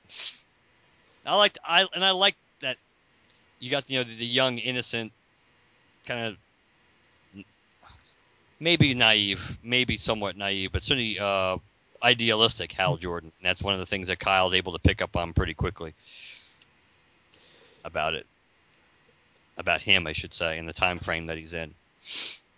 [1.24, 2.76] I liked I and I like that
[3.60, 5.12] you got you know the, the young innocent
[6.04, 6.36] kind
[7.34, 7.44] of
[8.60, 11.56] maybe naive, maybe somewhat naive, but certainly uh,
[12.02, 13.32] idealistic Hal Jordan.
[13.38, 15.94] And that's one of the things that Kyle's able to pick up on pretty quickly
[17.84, 18.26] about it.
[19.56, 21.74] About him, I should say, in the time frame that he's in.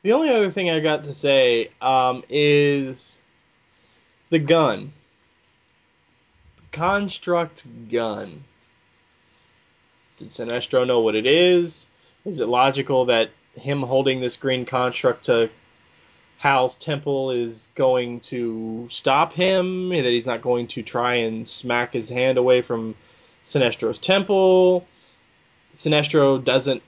[0.02, 3.18] The only other thing I got to say um, is
[4.30, 4.92] the gun.
[6.72, 8.44] Construct gun.
[10.16, 11.88] Did Sinestro know what it is?
[12.24, 15.50] Is it logical that him holding this green construct to
[16.38, 19.90] Hal's temple is going to stop him?
[19.90, 22.94] That he's not going to try and smack his hand away from
[23.42, 24.86] Sinestro's temple?
[25.76, 26.82] Sinestro doesn't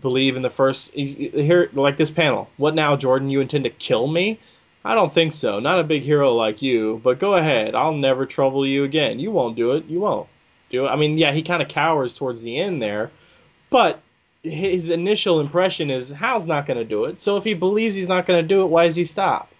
[0.00, 2.50] believe in the first here like this panel.
[2.56, 3.30] What now, Jordan?
[3.30, 4.40] You intend to kill me?
[4.84, 5.60] I don't think so.
[5.60, 7.76] Not a big hero like you, but go ahead.
[7.76, 9.20] I'll never trouble you again.
[9.20, 9.84] You won't do it.
[9.86, 10.28] You won't
[10.70, 10.88] do it.
[10.88, 13.12] I mean, yeah, he kind of cowers towards the end there,
[13.70, 14.02] but
[14.42, 17.20] his initial impression is Hal's not going to do it.
[17.20, 19.52] So if he believes he's not going to do it, why does he stop?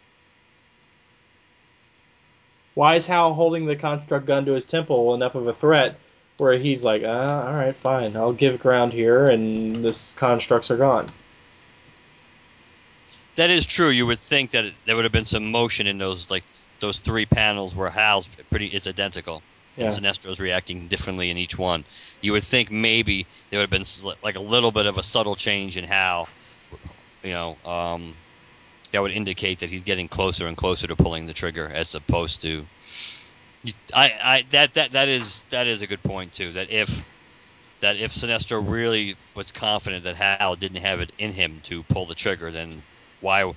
[2.75, 5.99] Why is Hal holding the construct gun to his temple enough of a threat
[6.38, 10.77] where he's like, uh, all right, fine, I'll give ground here, and this constructs are
[10.77, 11.07] gone.
[13.37, 13.88] That is true.
[13.88, 16.45] You would think that it, there would have been some motion in those like
[16.81, 19.42] those three panels where Hal's pretty is identical.
[19.77, 19.87] Yeah.
[19.87, 21.85] And Sinestro's reacting differently in each one.
[22.21, 25.35] You would think maybe there would have been like a little bit of a subtle
[25.35, 26.29] change in Hal,
[27.23, 28.14] you know, um,
[28.90, 32.42] that would indicate that he's getting closer and closer to pulling the trigger, as opposed
[32.42, 32.66] to.
[33.94, 36.53] I, I that that that is that is a good point too.
[36.53, 37.05] That if
[37.81, 42.07] that if Sinestro really was confident that Hal didn't have it in him to pull
[42.07, 42.83] the trigger, then
[43.20, 43.53] why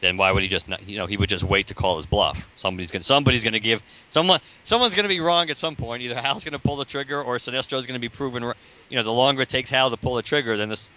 [0.00, 2.06] then why would he just not, you know he would just wait to call his
[2.06, 6.14] bluff somebody's gonna somebody's gonna give someone someone's gonna be wrong at some point either
[6.20, 8.42] hal's gonna pull the trigger or sinestro's gonna be proven
[8.88, 10.90] you know the longer it takes hal to pull the trigger then this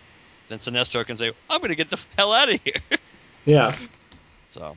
[0.48, 2.82] then sinestro can say i'm gonna get the hell out of here
[3.46, 3.76] Yeah.
[4.50, 4.76] so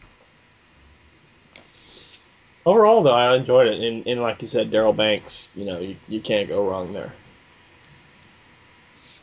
[2.66, 3.80] Overall, though, I enjoyed it.
[3.80, 7.12] And, and like you said, Darryl Banks, you know, you, you can't go wrong there.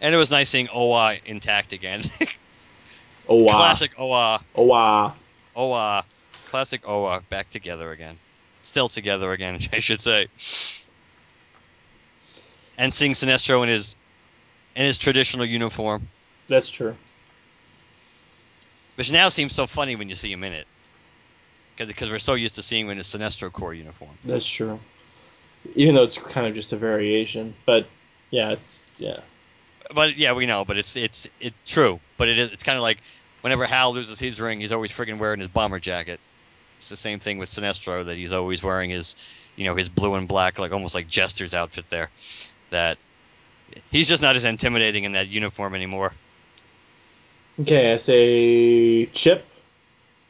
[0.02, 2.02] and it was nice seeing oa intact again
[3.30, 3.56] Oh, wow.
[3.58, 5.14] classic oa Oh, wow.
[5.56, 6.04] oa
[6.46, 8.18] classic oa back together again
[8.64, 10.28] still together again i should say
[12.78, 13.96] and seeing sinestro in his
[14.76, 16.08] in his traditional uniform
[16.48, 16.96] That's true.
[18.96, 20.68] Which now seems so funny when you see him in it.
[21.78, 24.12] Because we're so used to seeing him in his Sinestro Corps uniform.
[24.24, 24.80] That's true.
[25.76, 27.56] Even though it's kind of just a variation.
[27.66, 27.88] But,
[28.30, 29.22] yeah, it's, yeah.
[29.94, 32.00] But yeah, we know, but it's it's it's true.
[32.18, 33.00] But it is it's kind of like
[33.42, 36.20] whenever Hal loses his ring, he's always friggin' wearing his bomber jacket.
[36.80, 39.16] It's the same thing with Sinestro that he's always wearing his,
[39.56, 42.10] you know, his blue and black, like almost like Jester's outfit there.
[42.72, 42.98] That
[43.92, 46.14] he's just not as intimidating in that uniform anymore.
[47.60, 49.46] Okay, I say Chip,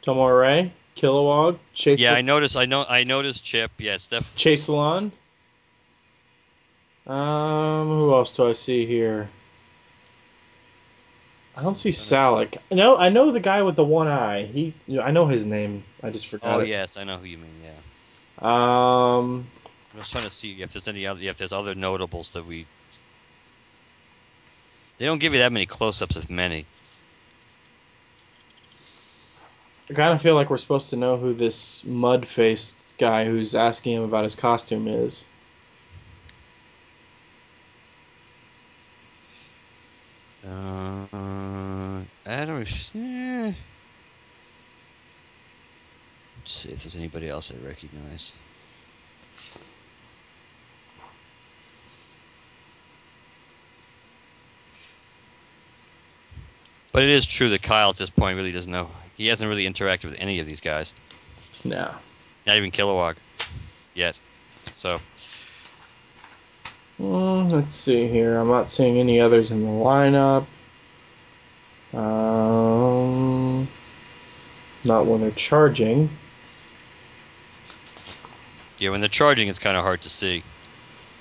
[0.02, 2.56] Tomar, Kilowog, Chase, Yeah, I noticed.
[2.56, 2.84] I know.
[2.88, 3.72] I noticed Chip.
[3.78, 4.36] Yeah, Steph.
[4.36, 5.12] Chase Salon.
[7.06, 9.28] Um, who else do I see here?
[11.56, 12.56] I don't see Salaak.
[12.70, 14.46] No, I know the guy with the one eye.
[14.46, 15.84] He, I know his name.
[16.02, 16.68] I just forgot Oh it.
[16.68, 17.50] yes, I know who you mean.
[17.62, 17.70] Yeah.
[18.40, 19.46] Um,
[19.94, 22.66] I was trying to see if there's any other if there's other notables that we.
[24.96, 26.66] They don't give you that many close-ups, of many.
[29.90, 33.96] I kind of feel like we're supposed to know who this mud-faced guy who's asking
[33.96, 35.26] him about his costume is.
[40.46, 41.04] Uh,
[42.26, 42.92] I don't.
[42.94, 43.52] Eh.
[46.38, 48.34] Let's see if there's anybody else I recognize.
[56.92, 58.88] But it is true that Kyle at this point really doesn't know.
[59.16, 60.94] He hasn't really interacted with any of these guys.
[61.64, 61.94] No.
[62.46, 63.16] Not even Kilowog
[63.94, 64.18] yet.
[64.74, 65.00] So
[67.00, 68.36] Mm, let's see here.
[68.38, 70.46] I'm not seeing any others in the lineup.
[71.92, 73.68] Um,
[74.84, 76.10] not when they're charging.
[78.78, 80.42] yeah, when they're charging, it's kind of hard to see.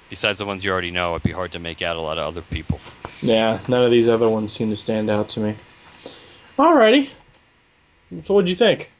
[0.09, 2.27] Besides the ones you already know, it'd be hard to make out a lot of
[2.27, 2.79] other people.
[3.21, 5.55] Yeah, none of these other ones seem to stand out to me.
[6.57, 7.09] Alrighty.
[8.23, 8.91] So what'd you think?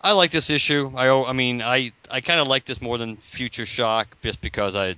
[0.00, 0.92] I like this issue.
[0.94, 4.74] I I mean I I kind of like this more than Future Shock just because
[4.74, 4.96] I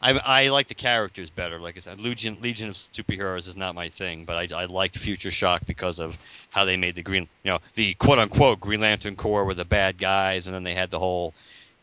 [0.00, 1.58] I I like the characters better.
[1.58, 4.96] Like I said, Legion Legion of Superheroes is not my thing, but I I liked
[4.98, 6.16] Future Shock because of
[6.52, 9.64] how they made the green you know the quote unquote Green Lantern Corps were the
[9.64, 11.34] bad guys, and then they had the whole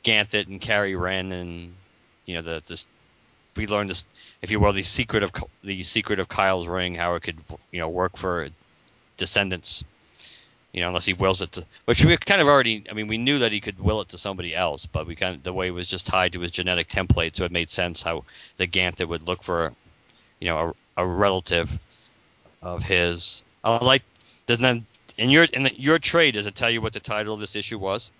[0.04, 1.74] Ganthet and Carrie Wren and
[2.26, 2.88] you know the this
[3.58, 4.06] we learned this
[4.42, 7.38] if you will the secret of the secret of Kyle's ring how it could
[7.72, 8.48] you know work for
[9.22, 9.84] descendants
[10.72, 13.18] you know, unless he wills it to, which we kind of already, I mean, we
[13.18, 15.68] knew that he could will it to somebody else, but we kind of, the way
[15.68, 18.24] it was just tied to his genetic template, so it made sense how
[18.58, 19.74] the Ganthet would look for,
[20.40, 21.78] you know, a, a relative
[22.62, 23.44] of his.
[23.64, 24.04] I like,
[24.46, 24.84] doesn't that,
[25.18, 27.56] in your, in the, your trade, does it tell you what the title of this
[27.56, 28.12] issue was?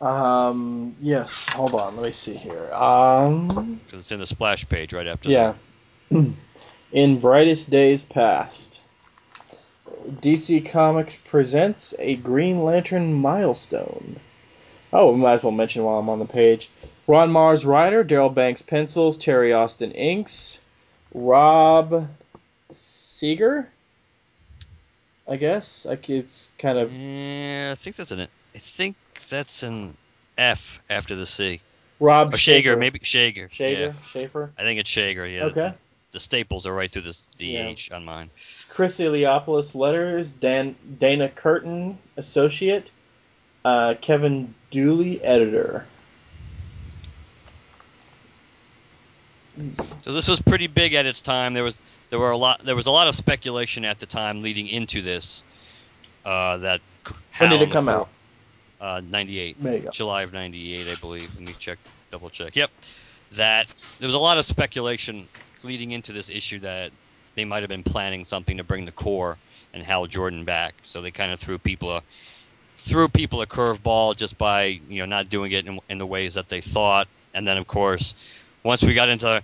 [0.00, 1.48] Um, yes.
[1.54, 1.96] Hold on.
[1.96, 2.72] Let me see here.
[2.72, 5.30] Um, because it's in the splash page right after.
[5.30, 5.54] yeah.
[6.90, 8.77] In brightest days past,
[10.08, 14.16] DC Comics presents a Green Lantern milestone.
[14.92, 16.70] Oh, we might as well mention while I'm on the page.
[17.06, 20.58] Ron Marz writer, Darryl Banks pencils, Terry Austin inks,
[21.14, 22.08] Rob
[22.70, 23.68] Seeger.
[25.28, 28.20] I guess like it's kind of Yeah, I think that's an.
[28.22, 28.96] I think
[29.28, 29.94] that's an
[30.38, 31.60] F after the C.
[32.00, 32.76] Rob Or Shager, Schaefer.
[32.78, 33.50] maybe Shager.
[33.50, 34.50] Shager, Yeah, Schaefer.
[34.56, 35.30] I think it's Shager.
[35.32, 35.44] Yeah.
[35.46, 35.68] Okay.
[35.68, 35.74] The,
[36.12, 37.66] the staples are right through the, the Yeah.
[37.66, 38.30] H on mine.
[38.78, 42.92] Chris Eliopoulos letters, Dan Dana Curtin associate,
[43.64, 45.84] uh, Kevin Dooley editor.
[50.02, 51.54] So this was pretty big at its time.
[51.54, 54.42] There was there were a lot there was a lot of speculation at the time
[54.42, 55.42] leading into this.
[56.24, 56.80] Uh, that
[57.38, 58.08] When did it come out?
[58.80, 59.60] Uh, ninety eight.
[59.60, 59.90] There you go.
[59.90, 61.28] July of '98, I believe.
[61.34, 61.80] Let me check,
[62.12, 62.54] double check.
[62.54, 62.70] Yep,
[63.32, 63.66] that
[63.98, 65.26] there was a lot of speculation
[65.64, 66.92] leading into this issue that
[67.38, 69.38] they might have been planning something to bring the Corps
[69.72, 70.74] and Hal Jordan back.
[70.82, 72.02] So they kind of threw people a
[72.78, 76.34] threw people a curveball just by you know not doing it in, in the ways
[76.34, 77.06] that they thought.
[77.34, 78.16] And then of course,
[78.64, 79.42] once we got into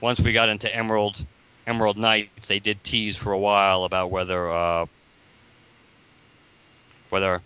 [0.00, 1.24] once we got into Emerald
[1.66, 4.86] Emerald Knights, they did tease for a while about whether uh,
[7.10, 7.42] whether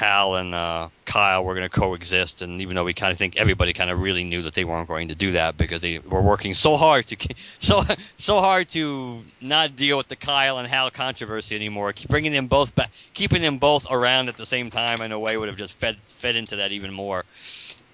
[0.00, 3.36] Hal and uh, Kyle were going to coexist, and even though we kind of think
[3.36, 6.22] everybody kind of really knew that they weren't going to do that because they were
[6.22, 7.82] working so hard to so
[8.16, 12.74] so hard to not deal with the Kyle and Hal controversy anymore, bringing them both
[12.74, 15.74] back, keeping them both around at the same time in a way would have just
[15.74, 17.26] fed fed into that even more.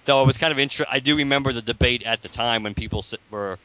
[0.05, 0.87] Though it was kind of interesting.
[0.89, 3.59] I do remember the debate at the time when people were,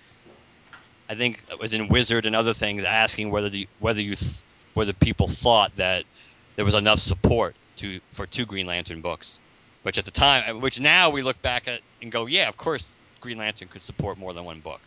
[1.08, 4.40] I think it was in Wizard and other things, asking whether the whether you th-
[4.74, 6.02] whether people thought that
[6.56, 9.40] there was enough support to for two Green Lantern books,
[9.82, 12.96] which at the time, which now we look back at and go, yeah, of course
[13.20, 14.80] Green Lantern could support more than one book.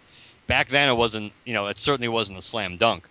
[0.48, 3.08] Back then, it wasn't, you know, it certainly wasn't a slam dunk.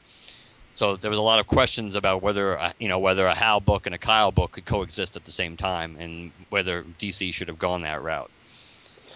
[0.77, 3.87] So there was a lot of questions about whether, you know, whether a Hal book
[3.87, 7.59] and a Kyle book could coexist at the same time, and whether DC should have
[7.59, 8.31] gone that route.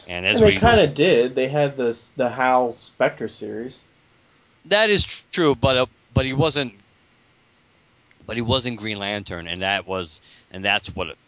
[0.09, 1.35] And as And they we kind of did.
[1.35, 3.83] They had this the Hal Spectre series.
[4.67, 6.75] That is true, but uh, but he wasn't.
[8.27, 10.21] But he wasn't Green Lantern, and that was
[10.51, 11.09] and that's what.
[11.09, 11.19] It,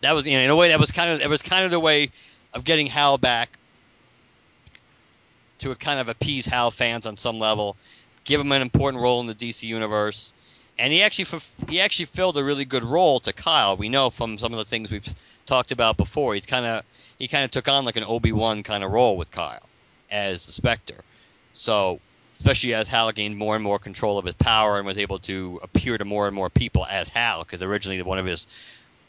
[0.00, 1.70] that was you know, in a way that was kind of it was kind of
[1.70, 2.10] the way
[2.54, 3.50] of getting Hal back
[5.58, 7.76] to kind of appease Hal fans on some level,
[8.24, 10.32] give him an important role in the DC universe,
[10.78, 13.76] and he actually he actually filled a really good role to Kyle.
[13.76, 15.14] We know from some of the things we've
[15.46, 16.34] talked about before.
[16.34, 16.84] He's kind of
[17.18, 19.68] he kind of took on like an Obi Wan kind of role with Kyle
[20.10, 21.04] as the Spectre.
[21.52, 22.00] So
[22.40, 25.60] especially as Hal gained more and more control of his power and was able to
[25.62, 28.46] appear to more and more people as Hal, because originally one of his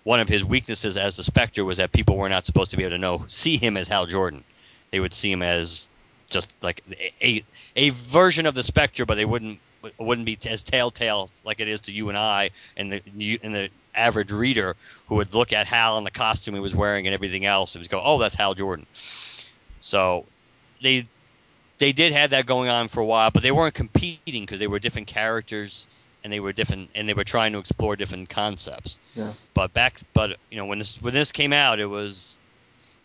[0.03, 2.83] one of his weaknesses as the Spectre was that people were not supposed to be
[2.83, 4.43] able to know see him as Hal Jordan.
[4.91, 5.87] They would see him as
[6.29, 6.83] just like
[7.21, 7.41] a
[7.77, 9.59] a version of the Spectre, but they wouldn't
[9.97, 13.69] wouldn't be as telltale like it is to you and I and the and the
[13.95, 14.75] average reader
[15.07, 17.87] who would look at Hal and the costume he was wearing and everything else and
[17.87, 18.85] go, "Oh, that's Hal Jordan."
[19.79, 20.25] So
[20.81, 21.07] they
[21.81, 24.67] they did have that going on for a while, but they weren't competing because they
[24.67, 25.87] were different characters
[26.23, 28.99] and they were different and they were trying to explore different concepts.
[29.15, 29.33] Yeah.
[29.55, 32.37] But back, but you know, when this when this came out, it was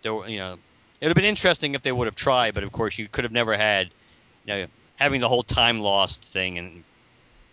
[0.03, 0.13] there.
[0.13, 0.59] Were, you know,
[1.01, 3.25] it would have been interesting if they would have tried, but of course, you could
[3.25, 3.89] have never had,
[4.45, 4.67] you know,
[4.97, 6.85] having the whole time lost thing, and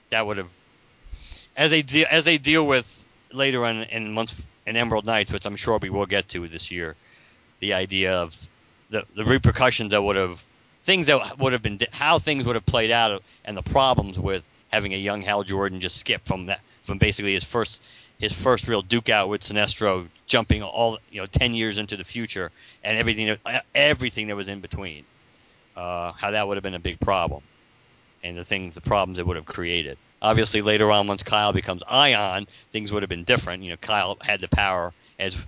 [0.09, 0.49] that would have,
[1.55, 5.45] as they deal as they deal with later on in months in Emerald Knights, which
[5.45, 6.97] I'm sure we will get to this year,
[7.61, 8.49] the idea of
[8.89, 10.45] the the repercussions that would have
[10.84, 14.47] things that would have been how things would have played out and the problems with
[14.71, 17.88] having a young Hal Jordan just skip from that from basically his first
[18.19, 22.03] his first real duke out with Sinestro jumping all you know 10 years into the
[22.03, 22.51] future
[22.84, 23.38] and everything
[23.73, 25.05] everything that was in between
[25.75, 27.41] uh, how that would have been a big problem
[28.23, 29.97] and the things the problems it would have created.
[30.21, 33.63] Obviously later on once Kyle becomes Ion things would have been different.
[33.63, 35.47] You know Kyle had the power as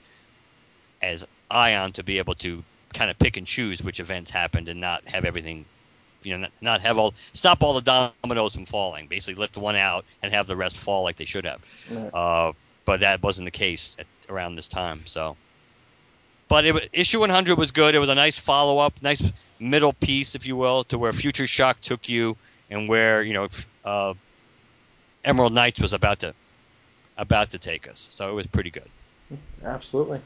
[1.01, 2.63] as Ion to be able to
[2.95, 5.65] kind of pick and choose which events happened and not have everything
[6.23, 9.07] you know not, not have all stop all the dominoes from falling.
[9.07, 11.61] Basically lift one out and have the rest fall like they should have.
[11.91, 12.13] Right.
[12.13, 12.53] uh,
[12.85, 15.35] but that wasn't the case at, around this time so.
[16.47, 17.95] But it, issue 100 was good.
[17.95, 19.21] It was a nice follow-up nice
[19.59, 22.37] middle piece if you will to where future shock took you
[22.69, 23.47] and where you know
[23.83, 24.13] uh,
[25.23, 26.33] emerald knights was about to
[27.17, 28.07] about to take us.
[28.11, 28.89] So it was pretty good.
[29.63, 30.21] Absolutely.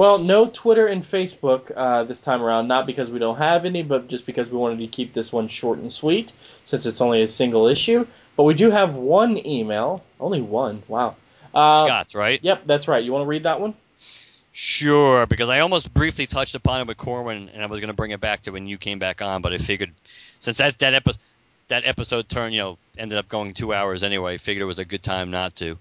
[0.00, 3.82] Well, no Twitter and Facebook uh, this time around, not because we don't have any,
[3.82, 6.32] but just because we wanted to keep this one short and sweet,
[6.64, 8.06] since it's only a single issue.
[8.34, 10.82] But we do have one email, only one.
[10.88, 11.16] Wow.
[11.54, 13.04] Uh, scott's right Yep, that's right.
[13.04, 13.74] You want to read that one?
[14.52, 17.94] Sure, because I almost briefly touched upon it with Corwin, and I was going to
[17.94, 19.92] bring it back to when you came back on, but I figured
[20.38, 21.20] since that that episode
[21.68, 24.78] that episode turned, you know, ended up going two hours anyway, I figured it was
[24.78, 25.76] a good time not to.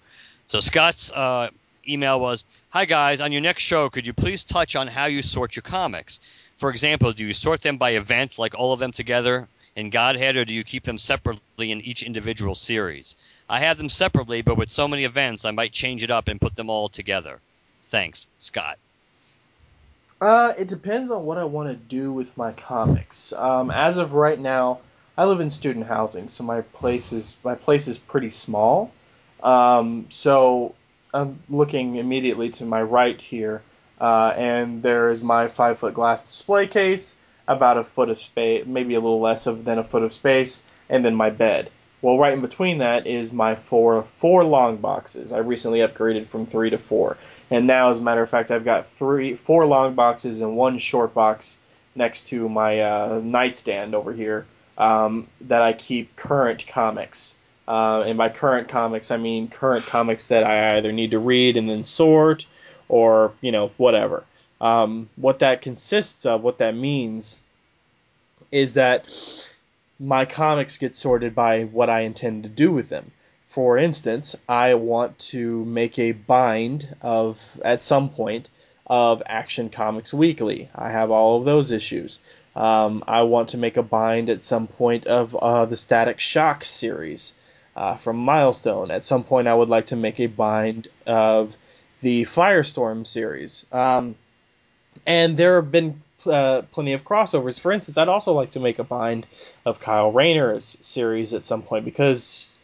[0.48, 1.52] So Scott's uh,
[1.88, 5.22] email was, "Hi guys, on your next show, could you please touch on how you
[5.22, 6.20] sort your comics?
[6.58, 10.36] For example, do you sort them by event, like all of them together in Godhead,
[10.36, 13.16] or do you keep them separately in each individual series?
[13.48, 16.42] I have them separately, but with so many events, I might change it up and
[16.42, 17.40] put them all together."
[17.86, 18.78] Thanks, Scott.
[20.22, 23.32] Uh, it depends on what I want to do with my comics.
[23.32, 24.80] Um, as of right now,
[25.18, 28.92] I live in student housing, so my place is my place is pretty small.
[29.42, 30.76] Um, so
[31.14, 33.62] I'm looking immediately to my right here,
[34.00, 37.16] uh, and there is my five foot glass display case,
[37.48, 40.64] about a foot of space, maybe a little less of than a foot of space,
[40.88, 41.72] and then my bed.
[42.02, 45.34] Well, right in between that is my four four long boxes.
[45.34, 47.18] I recently upgraded from three to four,
[47.50, 50.78] and now, as a matter of fact, I've got three, four long boxes and one
[50.78, 51.58] short box
[51.96, 54.46] next to my uh, nightstand over here
[54.78, 57.36] um, that I keep current comics.
[57.70, 61.56] Uh, and by current comics, I mean current comics that I either need to read
[61.56, 62.48] and then sort,
[62.88, 64.24] or you know whatever.
[64.60, 67.38] Um, what that consists of, what that means,
[68.52, 69.08] is that
[70.00, 73.12] my comics get sorted by what I intend to do with them.
[73.46, 78.50] For instance, I want to make a bind of, at some point,
[78.88, 80.70] of Action Comics Weekly.
[80.74, 82.20] I have all of those issues.
[82.56, 86.66] Um, I want to make a bind at some point of uh, the Static Shock
[86.66, 87.36] series
[87.80, 88.92] uh, from Milestone.
[88.92, 91.56] At some point, I would like to make a bind of
[92.02, 93.66] the Firestorm series.
[93.72, 94.16] Um,
[95.08, 97.58] and there have been uh, plenty of crossovers.
[97.58, 99.26] For instance, I'd also like to make a bind
[99.66, 102.60] of Kyle Rayner's series at some point because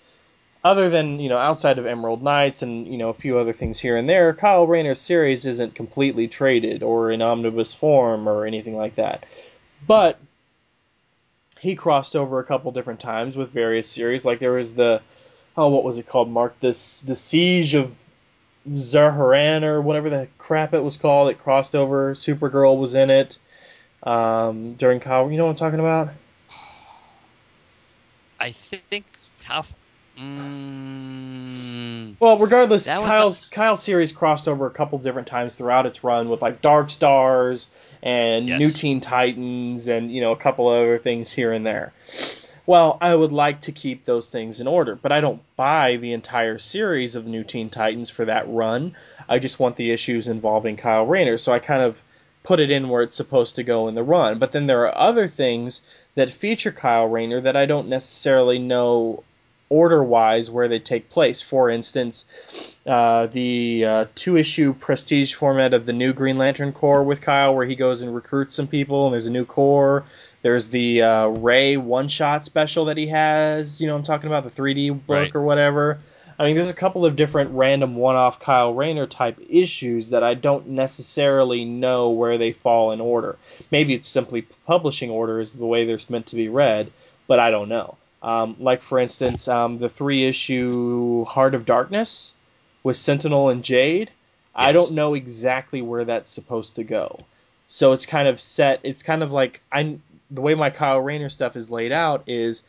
[0.66, 3.80] other than you know outside of Emerald Knights and you know a few other things
[3.80, 8.76] here and there, Kyle Rayner's series isn't completely traded or in omnibus form or anything
[8.76, 9.26] like that.
[9.88, 10.20] But
[11.66, 14.24] he crossed over a couple different times with various series.
[14.24, 15.02] Like there was the
[15.58, 16.30] oh what was it called?
[16.30, 17.98] Mark this the Siege of
[18.72, 21.30] Zi Charam or whatever the crap it was called.
[21.30, 22.14] It crossed over.
[22.14, 23.40] Supergirl was in it
[24.04, 25.30] um, during Kyle.
[25.30, 26.10] You know what I'm talking about?
[28.40, 29.06] I think
[29.44, 29.66] how.
[30.18, 36.30] Mm, Well, regardless, Kyle's Kyle's series crossed over a couple different times throughout its run
[36.30, 37.70] with like Dark Stars
[38.02, 38.60] and Yes.
[38.60, 41.92] New Teen Titans and you know a couple other things here and there.
[42.68, 46.14] Well, I would like to keep those things in order, but I don't buy the
[46.14, 48.96] entire series of New Teen Titans for that run.
[49.30, 52.02] I just want the issues involving Kyle Rayner, so I kind of
[52.44, 54.40] put it in where it's supposed to go in the run.
[54.40, 55.82] But then there are other things
[56.16, 59.24] that feature Kyle Rayner that I don't necessarily know
[59.70, 61.42] order wise where they take place.
[61.42, 62.26] For instance,
[62.86, 67.56] uh, the uh, two issue prestige format of the new Green Lantern Corps with Kyle,
[67.56, 70.06] where he goes and recruits some people, and there's a new Corps.
[70.42, 73.82] There's the uh, Ray one shot special that he has.
[73.82, 75.36] You know, I'm talking about the 3D book Right.
[75.36, 76.00] or whatever.
[76.38, 80.22] I mean, there's a couple of different random one off Kyle Rayner type issues that
[80.22, 83.38] I don't necessarily know where they fall in order.
[83.72, 86.92] Maybe it's simply publishing order is the way they're meant to be read,
[87.26, 87.96] but I don't know.
[88.26, 92.34] Um, like, for instance, um, the three issue Heart of Darkness
[92.82, 94.10] with Sentinel and Jade.
[94.56, 97.20] I don't know exactly where that's supposed to go.
[97.68, 98.80] So it's kind of set.
[98.82, 100.00] It's kind of like I
[100.32, 102.64] the way my Kyle Rayner stuff is laid out is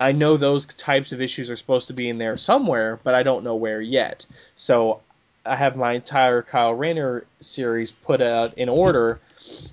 [0.00, 3.22] I know those types of issues are supposed to be in there somewhere, but I
[3.22, 4.26] don't know where yet.
[4.56, 5.02] So
[5.44, 9.20] I have my entire Kyle Rayner series put out in order,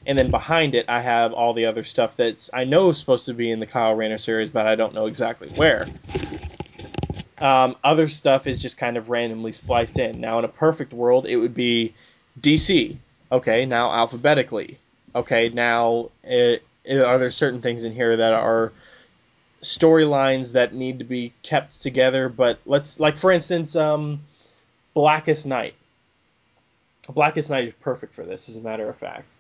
[0.06, 3.26] and then behind it I have all the other stuff that's I know is supposed
[3.26, 5.88] to be in the Kyle Rayner series, but I don't know exactly where.
[7.40, 10.20] Um, other stuff is just kind of randomly spliced in.
[10.20, 11.94] Now, in a perfect world, it would be
[12.40, 12.98] DC.
[13.32, 14.80] Okay, now alphabetically.
[15.14, 18.72] Okay, now it, are there certain things in here that are
[19.62, 22.30] storylines that need to be kept together?
[22.30, 24.22] But let's, like, for instance, um,
[24.98, 25.76] Blackest Night.
[27.08, 29.36] Blackest Night is perfect for this, as a matter of fact.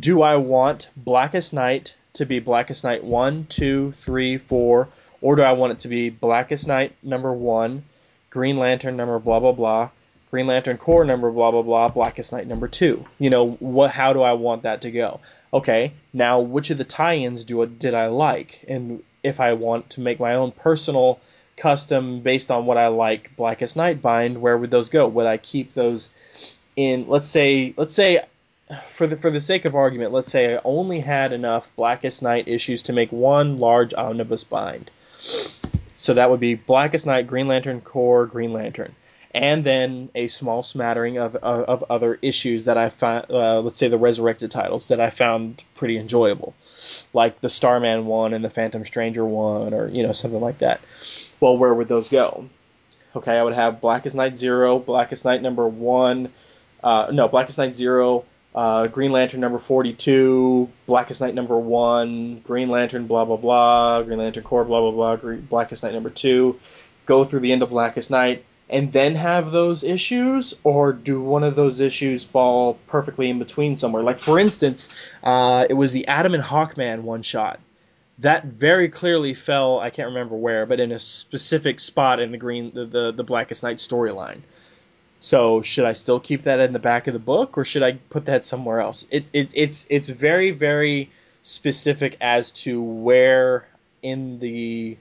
[0.00, 4.88] Do I want Blackest Night to be Blackest Night 1, 2, 3, 4,
[5.22, 7.82] or do I want it to be Blackest Night number 1,
[8.28, 9.88] Green Lantern number blah blah blah,
[10.30, 13.02] Green Lantern Corps number blah blah blah, Blackest Night number 2?
[13.18, 15.20] You know, what how do I want that to go?
[15.54, 18.62] Okay, now which of the tie-ins do did I like?
[18.68, 21.18] And if I want to make my own personal
[21.56, 25.06] custom based on what I like Blackest Night bind, where would those go?
[25.08, 26.10] Would I keep those
[26.76, 28.20] in let's say let's say
[28.88, 32.48] for the for the sake of argument, let's say I only had enough Blackest Night
[32.48, 34.90] issues to make one large omnibus bind.
[35.96, 38.94] So that would be Blackest Night, Green Lantern Corps, Green Lantern.
[39.34, 43.78] and then a small smattering of of, of other issues that I found, uh, let's
[43.78, 46.54] say the resurrected titles that I found pretty enjoyable,
[47.12, 50.80] like the Starman one and the Phantom Stranger one, or you know something like that.
[51.44, 52.48] Well, where would those go?
[53.14, 56.32] Okay, I would have Blackest Night Zero, Blackest Night number one,
[56.82, 58.24] uh, no, Blackest Night Zero,
[58.54, 64.20] uh, Green Lantern number 42, Blackest Night number 1, Green Lantern blah blah blah, Green
[64.20, 66.58] Lantern Corps blah blah blah, Green, Blackest Night number 2,
[67.04, 71.44] go through the end of Blackest Night, and then have those issues, or do one
[71.44, 74.02] of those issues fall perfectly in between somewhere?
[74.02, 74.88] Like, for instance,
[75.22, 77.60] uh, it was the Atom and Hawkman one shot.
[78.18, 82.38] That very clearly fell, I can't remember where, but in a specific spot in the
[82.38, 84.40] Green, the, the, the Blackest Night storyline.
[85.18, 87.92] So should I still keep that in the back of the book, or should I
[87.92, 89.06] put that somewhere else?
[89.10, 91.10] It, it it's it's very very
[91.40, 93.66] specific as to where
[94.02, 94.98] in the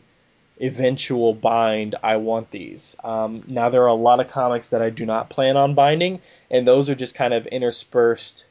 [0.62, 2.96] eventual bind I want these.
[3.04, 6.22] Um, now there are a lot of comics that I do not plan on binding,
[6.50, 8.46] and those are just kind of interspersed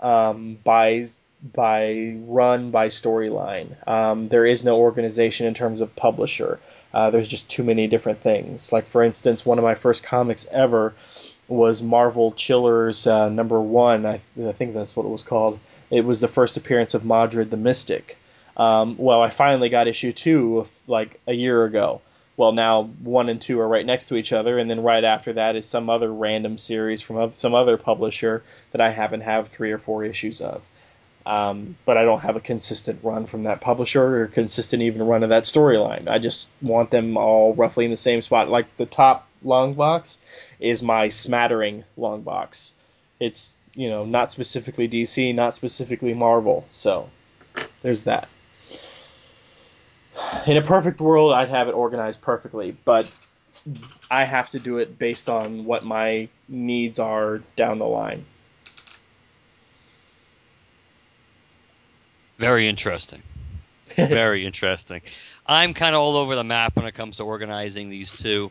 [0.00, 1.04] um, by
[1.42, 3.76] by run by storyline.
[3.86, 6.60] Um, there is no organization in terms of publisher.
[6.94, 8.72] Uh, there's just too many different things.
[8.72, 10.94] Like for instance, one of my first comics ever
[11.48, 14.06] was Marvel Chillers uh, number one.
[14.06, 15.58] I, I, think that's what it was called.
[15.90, 18.18] It was the first appearance of Modred the Mystic.
[18.56, 22.00] Um, well, I finally got issue two of, like a year ago.
[22.36, 25.34] Well, now one and two are right next to each other, and then right after
[25.34, 29.48] that is some other random series from some other publisher that I happen to have
[29.48, 30.62] three or four issues of.
[31.26, 35.24] Um, but I don't have a consistent run from that publisher or consistent even run
[35.24, 36.06] of that storyline.
[36.06, 38.48] I just want them all roughly in the same spot.
[38.48, 40.18] Like the top long box
[40.60, 42.74] is my smattering long box.
[43.18, 46.64] It's you know not specifically DC, not specifically Marvel.
[46.68, 47.10] So
[47.82, 48.28] there's that.
[50.46, 53.12] In a perfect world, I'd have it organized perfectly, but
[54.08, 58.24] I have to do it based on what my needs are down the line.
[62.38, 63.22] Very interesting.
[63.96, 65.02] Very interesting.
[65.46, 68.50] I'm kind of all over the map when it comes to organizing these two.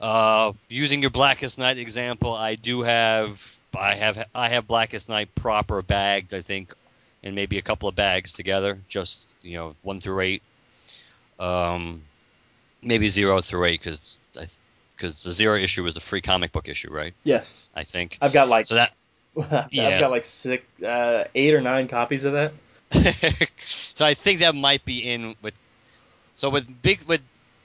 [0.00, 5.34] Uh, using your Blackest Night example, I do have I have I have Blackest Night
[5.34, 6.34] proper bagged.
[6.34, 6.74] I think,
[7.22, 10.42] and maybe a couple of bags together, just you know one through eight.
[11.38, 12.02] Um,
[12.82, 14.16] maybe zero through eight because
[14.96, 17.14] because the zero issue was the free comic book issue, right?
[17.24, 17.70] Yes.
[17.74, 18.94] I think I've got like so that.
[19.70, 19.88] yeah.
[19.88, 22.52] I've got like six, uh, eight or nine copies of that.
[23.64, 25.54] so I think that might be in with.
[26.36, 27.22] So with big with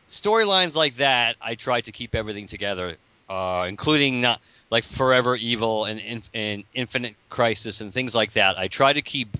[0.07, 2.95] storylines like that, I try to keep everything together,
[3.29, 8.57] uh, including not like Forever Evil and, and Infinite Crisis and things like that.
[8.57, 9.37] I try to keep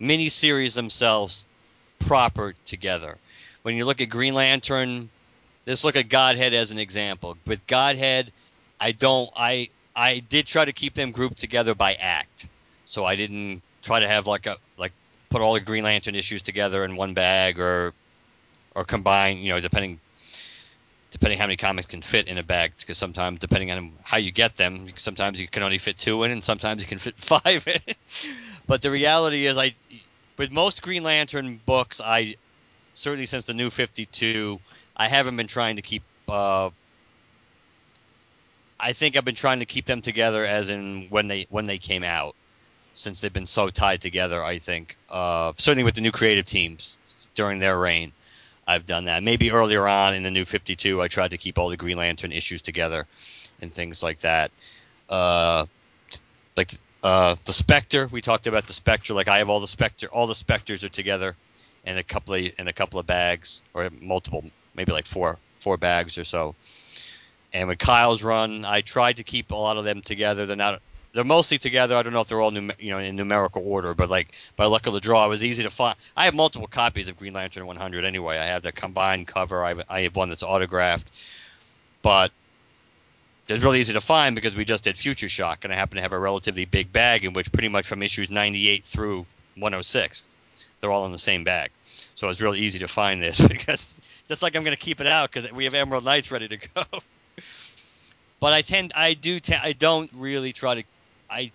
[0.00, 1.46] miniseries themselves
[1.98, 3.18] proper together.
[3.62, 5.10] When you look at Green Lantern,
[5.66, 7.36] let's look at Godhead as an example.
[7.46, 8.32] With Godhead,
[8.80, 12.48] I don't I I did try to keep them grouped together by act.
[12.86, 14.92] So I didn't try to have like a like
[15.30, 17.94] put all the Green Lantern issues together in one bag or
[18.74, 19.98] or combine, you know, depending
[21.10, 22.72] depending how many comics can fit in a bag.
[22.78, 26.30] Because sometimes, depending on how you get them, sometimes you can only fit two in,
[26.30, 27.94] and sometimes you can fit five in.
[28.66, 29.72] but the reality is, I
[30.36, 32.36] with most Green Lantern books, I
[32.94, 34.60] certainly since the New Fifty Two,
[34.96, 36.02] I haven't been trying to keep.
[36.28, 36.70] Uh,
[38.82, 41.78] I think I've been trying to keep them together as in when they when they
[41.78, 42.34] came out
[43.00, 44.44] since they've been so tied together.
[44.44, 46.98] I think uh, certainly with the new creative teams
[47.34, 48.12] during their reign,
[48.66, 49.22] I've done that.
[49.22, 52.30] Maybe earlier on in the new 52, I tried to keep all the Green Lantern
[52.30, 53.06] issues together
[53.60, 54.50] and things like that.
[55.08, 55.66] Uh,
[56.56, 56.70] like
[57.02, 59.14] uh, the Spectre, we talked about the Spectre.
[59.14, 61.34] Like I have all the Spectre, all the Spectres are together
[61.84, 64.44] in a couple of in a couple of bags or multiple,
[64.74, 66.54] maybe like four four bags or so.
[67.52, 70.46] And with Kyle's run, I tried to keep a lot of them together.
[70.46, 70.80] They're not
[71.12, 71.96] they're mostly together.
[71.96, 74.66] I don't know if they're all num- you know in numerical order, but like by
[74.66, 75.96] luck of the draw, it was easy to find.
[76.16, 78.38] I have multiple copies of Green Lantern 100 anyway.
[78.38, 79.64] I have the combined cover.
[79.64, 81.10] I have, I have one that's autographed,
[82.02, 82.30] but
[83.48, 86.02] it's really easy to find because we just did Future Shock, and I happen to
[86.02, 90.22] have a relatively big bag in which pretty much from issues 98 through 106,
[90.80, 91.70] they're all in the same bag.
[92.14, 95.06] So it's really easy to find this because just like I'm going to keep it
[95.06, 96.84] out because we have Emerald Knights ready to go.
[98.40, 100.84] but I tend, I do, t- I don't really try to
[101.30, 101.52] I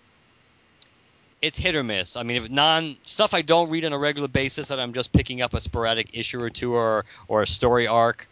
[1.42, 2.16] it's hit or miss.
[2.16, 5.12] I mean, if non stuff I don't read on a regular basis that I'm just
[5.12, 8.28] picking up a sporadic issue or two or or a story arc,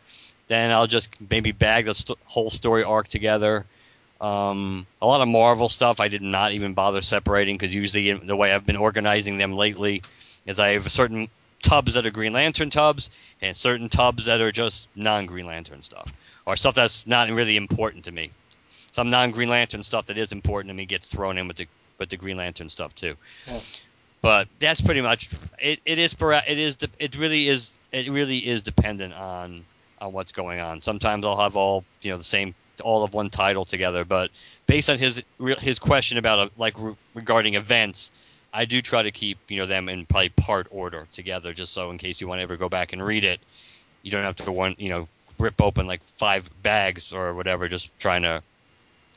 [0.48, 3.66] then I'll just maybe bag the st- whole story arc together.
[4.20, 8.36] Um, a lot of Marvel stuff I did not even bother separating because usually the
[8.36, 10.02] way I've been organizing them lately
[10.46, 11.28] is I have certain
[11.62, 13.10] tubs that are Green Lantern tubs
[13.42, 16.12] and certain tubs that are just non Green Lantern stuff
[16.46, 18.30] or stuff that's not really important to me.
[18.94, 21.66] Some non Green Lantern stuff that is important to me gets thrown in with the
[21.98, 23.16] with the Green Lantern stuff too.
[23.48, 23.58] Yeah.
[24.20, 25.80] But that's pretty much it.
[25.84, 29.64] It is it is it really is it really is dependent on
[30.00, 30.80] on what's going on.
[30.80, 34.30] Sometimes I'll have all you know the same all of one title together, but
[34.68, 35.24] based on his
[35.58, 38.12] his question about uh, like re- regarding events,
[38.52, 41.90] I do try to keep you know them in probably part order together, just so
[41.90, 43.40] in case you want to ever go back and read it,
[44.02, 45.08] you don't have to one you know
[45.40, 48.40] rip open like five bags or whatever, just trying to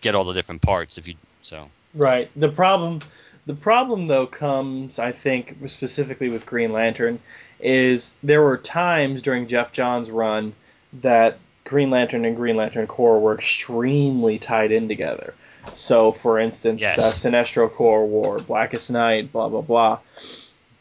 [0.02, 0.98] get all the different parts.
[0.98, 3.00] If you so right, the problem.
[3.46, 7.20] The problem, though, comes, I think, specifically with Green Lantern,
[7.62, 10.52] is there were times during Geoff Johns' run
[11.00, 15.34] that Green Lantern and Green Lantern Corps were extremely tied in together.
[15.76, 16.98] So, for instance, Yes.
[16.98, 20.00] uh, Sinestro Corps War, Blackest Night, blah blah blah.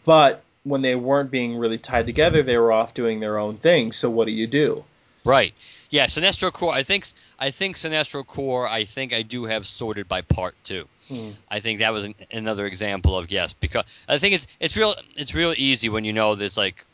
[0.05, 3.93] But when they weren't being really tied together, they were off doing their own thing.
[3.93, 4.83] So, what do you do?
[5.27, 5.55] Right.
[5.91, 6.73] Yeah, Sinestro Corps.
[6.73, 7.05] I think
[7.39, 8.69] I think Sinestro Corps.
[8.69, 10.87] I think I do have sorted by part too.
[11.09, 11.31] Hmm.
[11.51, 14.95] I think that was an, another example of yes, because I think it's it's real
[15.17, 16.87] it's real easy when you know there's like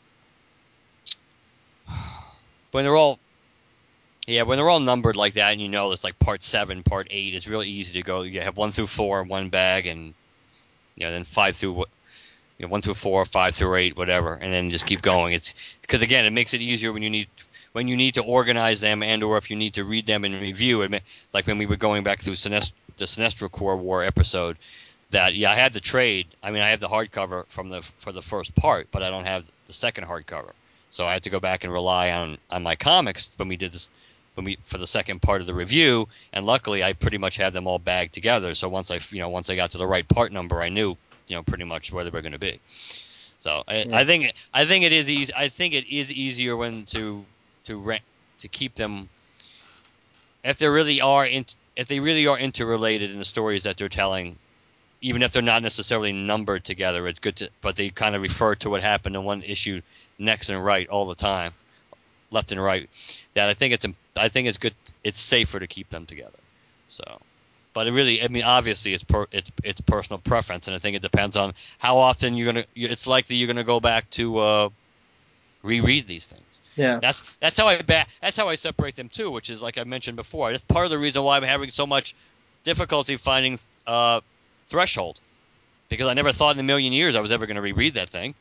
[2.71, 3.19] when they're all
[4.25, 7.07] yeah when they're all numbered like that and you know it's like part seven, part
[7.11, 7.35] eight.
[7.35, 8.23] It's real easy to go.
[8.23, 10.15] You have one through four in one bag and
[10.95, 11.85] you know then five through.
[12.59, 15.33] You know, one through four, five through eight, whatever, and then just keep going.
[15.33, 17.27] It's because again, it makes it easier when you need
[17.73, 20.39] when you need to organize them and or if you need to read them and
[20.39, 21.03] review it
[21.33, 24.57] like when we were going back through Sinest- the Sinestro Corps War episode
[25.09, 28.11] that yeah I had the trade I mean I have the hardcover from the for
[28.11, 30.51] the first part but I don't have the second hardcover.
[30.91, 33.71] So I had to go back and rely on on my comics when we did
[33.71, 33.89] this
[34.35, 37.53] when we for the second part of the review and luckily I pretty much had
[37.53, 38.53] them all bagged together.
[38.53, 40.95] So once I you know once I got to the right part number I knew
[41.27, 42.59] you know pretty much where they were going to be.
[43.39, 43.97] So I, Yeah.
[43.97, 47.25] I think I think it is easy I think it is easier when to
[47.65, 48.03] to rent
[48.39, 49.09] to keep them
[50.43, 51.45] if they really are in,
[51.75, 54.37] if they really are interrelated in the stories that they're telling
[55.01, 58.55] even if they're not necessarily numbered together it's good to but they kind of refer
[58.55, 59.81] to what happened in one issue
[60.19, 61.53] next and right all the time
[62.31, 62.89] left and right
[63.33, 63.85] that I think it's
[64.15, 66.39] I think it's good it's safer to keep them together
[66.87, 67.19] so.
[67.73, 70.95] But it really I mean obviously it's per, it's it's personal preference and I think
[70.95, 74.69] it depends on how often you're gonna it's likely you're gonna go back to uh,
[75.63, 76.99] reread these things Yeah.
[76.99, 79.83] that's that's how I ba- that's how I separate them too, which is like I
[79.83, 80.51] mentioned before.
[80.51, 82.15] That's part of the reason why I'm having so much
[82.63, 84.21] difficulty finding uh,
[84.67, 85.21] Threshold,
[85.89, 88.09] because I never thought in a million years I was ever going to reread that
[88.09, 88.33] thing.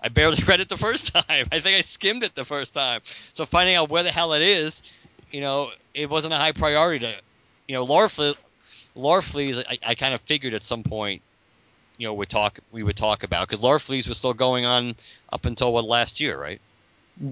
[0.00, 1.48] I barely read it the first time.
[1.50, 3.00] I think I skimmed it the first time.
[3.32, 4.82] So finding out where the hell it is,
[5.30, 7.14] you know, it wasn't a high priority to,
[7.66, 7.84] you know.
[7.84, 11.22] Larfleeze, I, I kind of figured at some point,
[11.96, 14.94] you know, we talk we would talk about because Larfleeze was still going on
[15.32, 16.60] up until what last year, right?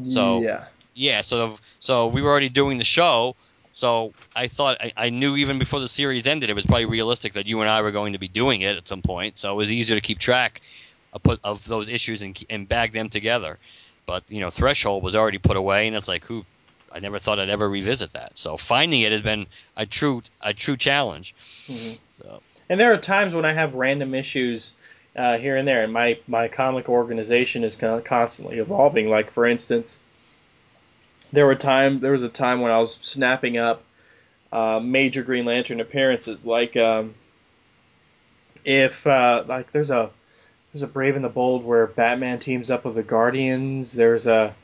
[0.02, 0.64] So- yeah.
[0.94, 3.34] yeah, so so we were already doing the show,
[3.72, 7.32] so I thought I, I knew even before the series ended, it was probably realistic
[7.34, 9.38] that you and I were going to be doing it at some point.
[9.38, 10.60] So it was easier to keep track
[11.12, 13.58] of, of those issues and and bag them together.
[14.06, 16.44] But you know, Threshold was already put away, and it's like who.
[16.94, 18.36] I never thought I'd ever revisit that.
[18.36, 19.46] So finding it has been
[19.78, 21.34] a true a true challenge.
[21.66, 21.98] Mhm.
[22.10, 24.74] So And there are times when I have random issues
[25.16, 29.08] uh, here and there, and my, my comic organization is con- constantly evolving.
[29.08, 29.98] Like, for instance,
[31.32, 33.82] there were time there was a time when I was snapping up
[34.52, 37.14] uh, major Green Lantern appearances, like um,
[38.64, 40.10] if uh, like there's a
[40.72, 43.92] there's a Brave and the Bold where Batman teams up with the Guardians.
[43.92, 44.54] There's a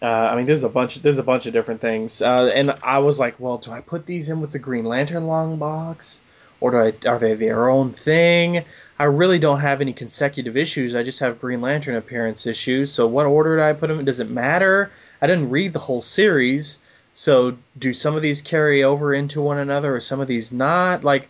[0.00, 1.02] uh, I mean, there's a bunch.
[1.02, 4.06] There's a bunch of different things, uh, and I was like, well, do I put
[4.06, 6.22] these in with the Green Lantern long box,
[6.60, 6.92] or I?
[7.06, 8.64] Are they their own thing?
[8.98, 10.94] I really don't have any consecutive issues.
[10.94, 12.92] I just have Green Lantern appearance issues.
[12.92, 14.04] So what order do I put them?
[14.04, 14.90] Does it matter?
[15.22, 16.78] I didn't read the whole series,
[17.14, 21.04] so do some of these carry over into one another, or some of these not?
[21.04, 21.28] Like,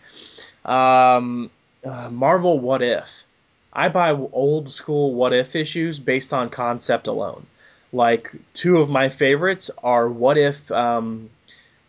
[0.65, 1.49] um,
[1.83, 3.23] uh, Marvel What If.
[3.71, 7.45] I buy old school What If issues based on concept alone.
[7.91, 11.29] Like two of my favorites are What If, um,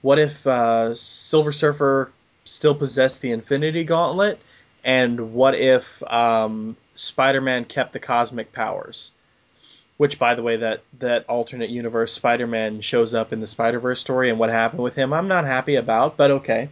[0.03, 2.11] What If uh, Silver Surfer
[2.45, 4.39] still possess the Infinity Gauntlet,
[4.85, 9.13] and What If um, Spider-Man kept the cosmic powers.
[9.97, 14.31] Which, by the way, that that alternate universe Spider-Man shows up in the Spider-Verse story,
[14.31, 16.71] and what happened with him, I'm not happy about, but okay.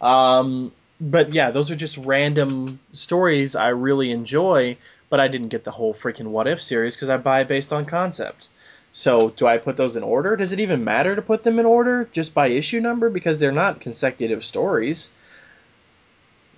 [0.00, 4.78] Um, but yeah, those are just random stories I really enjoy,
[5.10, 7.72] but I didn't get the whole freaking What If series because I buy it based
[7.72, 8.48] on concept.
[8.92, 10.36] So, do I put those in order?
[10.36, 13.52] Does it even matter to put them in order just by issue number because they're
[13.52, 15.12] not consecutive stories?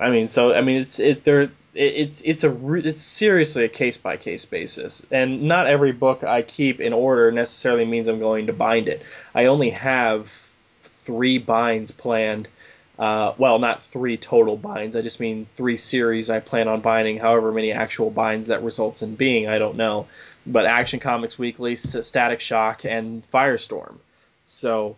[0.00, 1.50] I mean, so I mean, it's it there.
[1.74, 6.24] It's it's a re- it's seriously a case by case basis, and not every book
[6.24, 9.02] I keep in order necessarily means I'm going to bind it.
[9.34, 10.28] I only have
[11.04, 12.48] three binds planned.
[12.98, 14.96] Uh, well, not three total binds.
[14.96, 17.18] I just mean three series I plan on binding.
[17.18, 20.06] However many actual binds that results in being, I don't know.
[20.46, 23.98] But Action Comics Weekly, Static Shock, and Firestorm.
[24.46, 24.96] So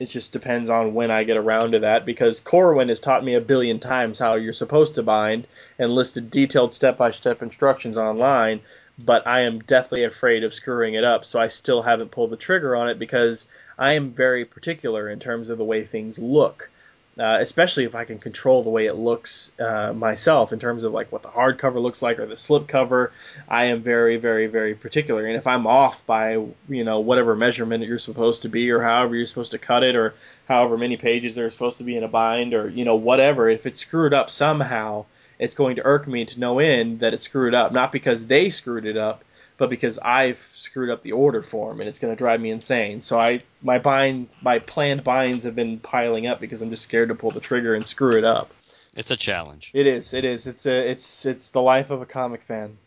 [0.00, 3.34] it just depends on when I get around to that because Corwin has taught me
[3.34, 5.46] a billion times how you're supposed to bind
[5.78, 8.60] and listed detailed step by step instructions online,
[8.98, 12.36] but I am deathly afraid of screwing it up, so I still haven't pulled the
[12.36, 13.46] trigger on it because
[13.78, 16.70] I am very particular in terms of the way things look
[17.18, 20.92] uh, especially if I can control the way it looks uh, myself in terms of
[20.92, 23.10] like what the hardcover looks like or the slipcover.
[23.48, 26.32] I am very, very, very particular, and if I'm off by
[26.68, 29.94] you know whatever measurement you're supposed to be, or however you're supposed to cut it,
[29.94, 30.14] or
[30.48, 33.48] however many pages there are supposed to be in a bind, or you know whatever,
[33.48, 35.04] if it's screwed up somehow,
[35.38, 38.48] it's going to irk me to no end that it's screwed up, not because they
[38.48, 39.24] screwed it up
[39.56, 43.00] but because I've screwed up the order form and it's going to drive me insane.
[43.00, 47.08] So I my bind my planned binds have been piling up because I'm just scared
[47.08, 48.52] to pull the trigger and screw it up.
[48.96, 49.70] It's a challenge.
[49.74, 50.14] It is.
[50.14, 50.46] It is.
[50.46, 52.78] It's a it's it's the life of a comic fan.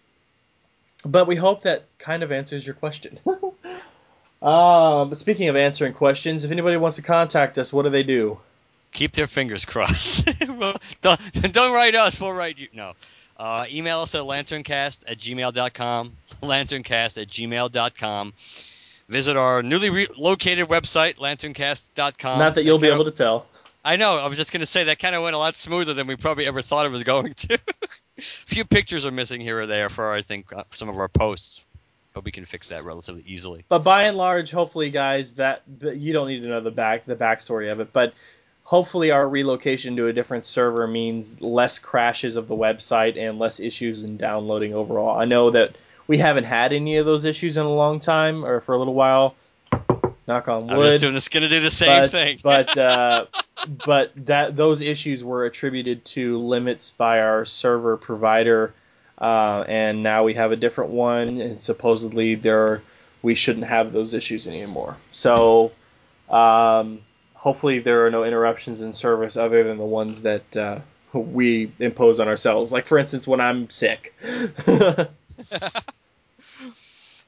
[1.05, 3.19] But we hope that kind of answers your question.
[4.41, 8.39] um, speaking of answering questions, if anybody wants to contact us, what do they do?
[8.93, 10.27] Keep their fingers crossed.
[11.01, 12.19] don't, don't write us.
[12.19, 12.67] We'll write you.
[12.73, 12.93] No.
[13.37, 16.11] Uh, email us at lanterncast at gmail.com,
[16.41, 18.33] lanterncast at gmail.com.
[19.09, 22.39] Visit our newly re- located website, lanterncast.com.
[22.39, 23.45] Not that you'll be able to tell.
[23.85, 24.17] I know.
[24.17, 26.17] I was just going to say that kind of went a lot smoother than we
[26.17, 27.59] probably ever thought it was going to.
[28.17, 31.07] a few pictures are missing here or there for, I think, uh, some of our
[31.07, 31.63] posts,
[32.13, 33.63] but we can fix that relatively easily.
[33.69, 37.15] But by and large, hopefully, guys, that you don't need to know the back the
[37.15, 38.13] backstory of it, but
[38.67, 43.61] hopefully our relocation to a different server means less crashes of the website and less
[43.61, 45.17] issues in downloading overall.
[45.17, 48.59] I know that we haven't had any of those issues in a long time or
[48.59, 49.35] for a little while.
[50.27, 50.71] Knock on wood.
[50.71, 52.39] I'm just doing this, gonna do the same but, thing.
[52.43, 53.25] but uh,
[53.85, 58.73] but that those issues were attributed to limits by our server provider,
[59.17, 62.81] uh, and now we have a different one, and supposedly there
[63.21, 64.97] we shouldn't have those issues anymore.
[65.13, 65.71] So.
[66.29, 66.99] Um,
[67.47, 70.79] hopefully there are no interruptions in service other than the ones that uh,
[71.13, 72.73] we impose on ourselves.
[72.73, 74.13] Like for instance, when I'm sick.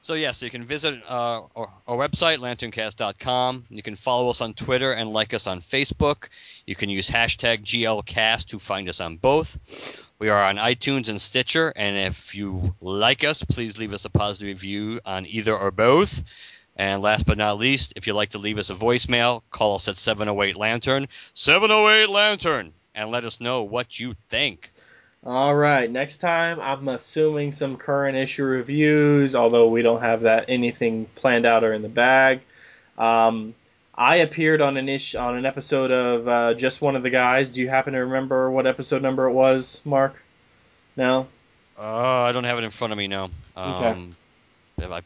[0.02, 3.64] so yeah, so you can visit uh, our, our, website lanterncast.com.
[3.70, 6.28] You can follow us on Twitter and like us on Facebook.
[6.66, 9.56] You can use hashtag GLCast to find us on both.
[10.18, 14.10] We are on iTunes and Stitcher, and if you like us, please leave us a
[14.10, 16.22] positive review on either or both.
[16.80, 19.86] And last but not least, if you'd like to leave us a voicemail, call us
[19.86, 24.72] at 708 Lantern, 708 Lantern, and let us know what you think.
[25.22, 30.46] All right, next time I'm assuming some current issue reviews, although we don't have that
[30.48, 32.40] anything planned out or in the bag.
[32.96, 33.54] Um,
[33.94, 37.50] I appeared on an ish on an episode of uh, Just One of the Guys.
[37.50, 40.14] Do you happen to remember what episode number it was, Mark?
[40.96, 41.28] No.
[41.78, 43.28] Uh, I don't have it in front of me now.
[43.54, 44.16] Um,
[44.78, 44.96] okay.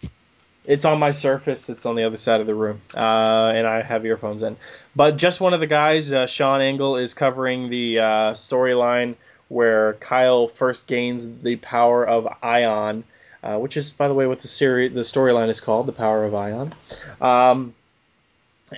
[0.65, 1.69] It's on my Surface.
[1.69, 4.57] It's on the other side of the room, uh, and I have earphones in.
[4.97, 9.17] But just one of the guys, uh, Sean Engel, is covering the uh, storyline
[9.49, 13.05] where Kyle first gains the power of Ion,
[13.43, 16.25] uh, which is, by the way, what the series, the storyline is called, the power
[16.25, 16.75] of Ion.
[17.21, 17.75] Um,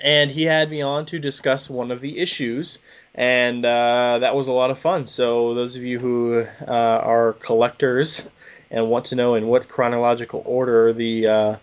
[0.01, 2.79] and he had me on to discuss one of the issues,
[3.15, 5.05] and uh, that was a lot of fun.
[5.05, 8.27] So those of you who are collectors
[8.71, 11.55] and want to know in what chronological order the uh,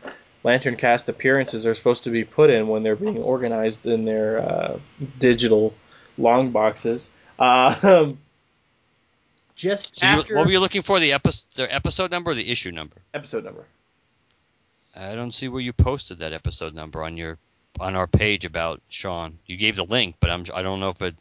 [0.42, 4.40] Lantern Cast appearances are supposed to be put in when they're being organized in their
[4.40, 4.78] uh,
[5.18, 5.74] digital
[6.18, 7.10] long boxes.
[7.38, 8.12] Uh,
[9.54, 11.00] just so after you, what were you looking for?
[11.00, 12.96] The episode, the episode number or the issue number?
[13.12, 13.64] Episode number.
[14.96, 17.38] I don't see where you posted that episode number on your
[17.80, 19.38] on our page about Sean.
[19.46, 21.16] You gave the link, but I'm I don't know if it.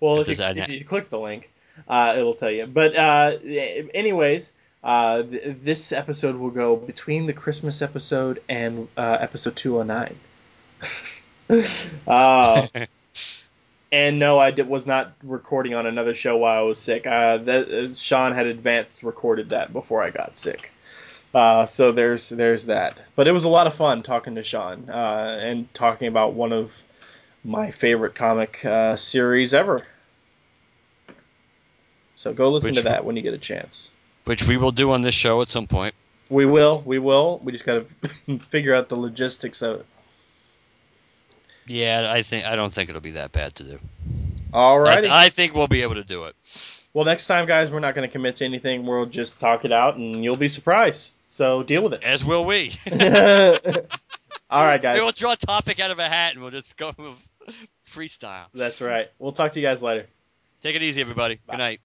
[0.00, 1.50] Well, if, if, you, if you, click the link,
[1.88, 2.66] uh, it'll tell you.
[2.66, 3.38] But uh,
[3.94, 4.52] anyways,
[4.84, 10.16] uh, th- this episode will go between the Christmas episode and uh, episode 209.
[12.06, 12.66] uh,
[13.92, 17.06] and no, I did, was not recording on another show while I was sick.
[17.06, 20.70] Uh, that, uh, Sean had advanced recorded that before I got sick.
[21.32, 22.98] Uh, so there's there's that.
[23.16, 26.52] But it was a lot of fun talking to Sean uh, and talking about one
[26.52, 26.70] of
[27.42, 29.84] my favorite comic uh, series ever.
[32.16, 33.90] So go listen Which, to that when you get a chance
[34.24, 35.94] which we will do on this show at some point.
[36.28, 37.40] We will, we will.
[37.42, 37.86] We just got
[38.26, 39.86] to figure out the logistics of it.
[41.66, 43.78] Yeah, I think I don't think it'll be that bad to do.
[44.52, 45.04] All right.
[45.04, 46.36] I, I, think we'll be able to do it.
[46.92, 48.86] Well, next time, guys, we're not going to commit to anything.
[48.86, 51.16] We'll just talk it out, and you'll be surprised.
[51.22, 52.04] So deal with it.
[52.04, 52.72] As will we.
[54.50, 54.98] All right, guys.
[54.98, 56.92] We'll draw a topic out of a hat and we'll just go
[57.90, 58.46] freestyle.
[58.54, 59.10] That's right.
[59.18, 60.06] We'll talk to you guys later.
[60.60, 61.40] Take it easy, everybody.
[61.46, 61.54] Bye.
[61.54, 61.80] Good night.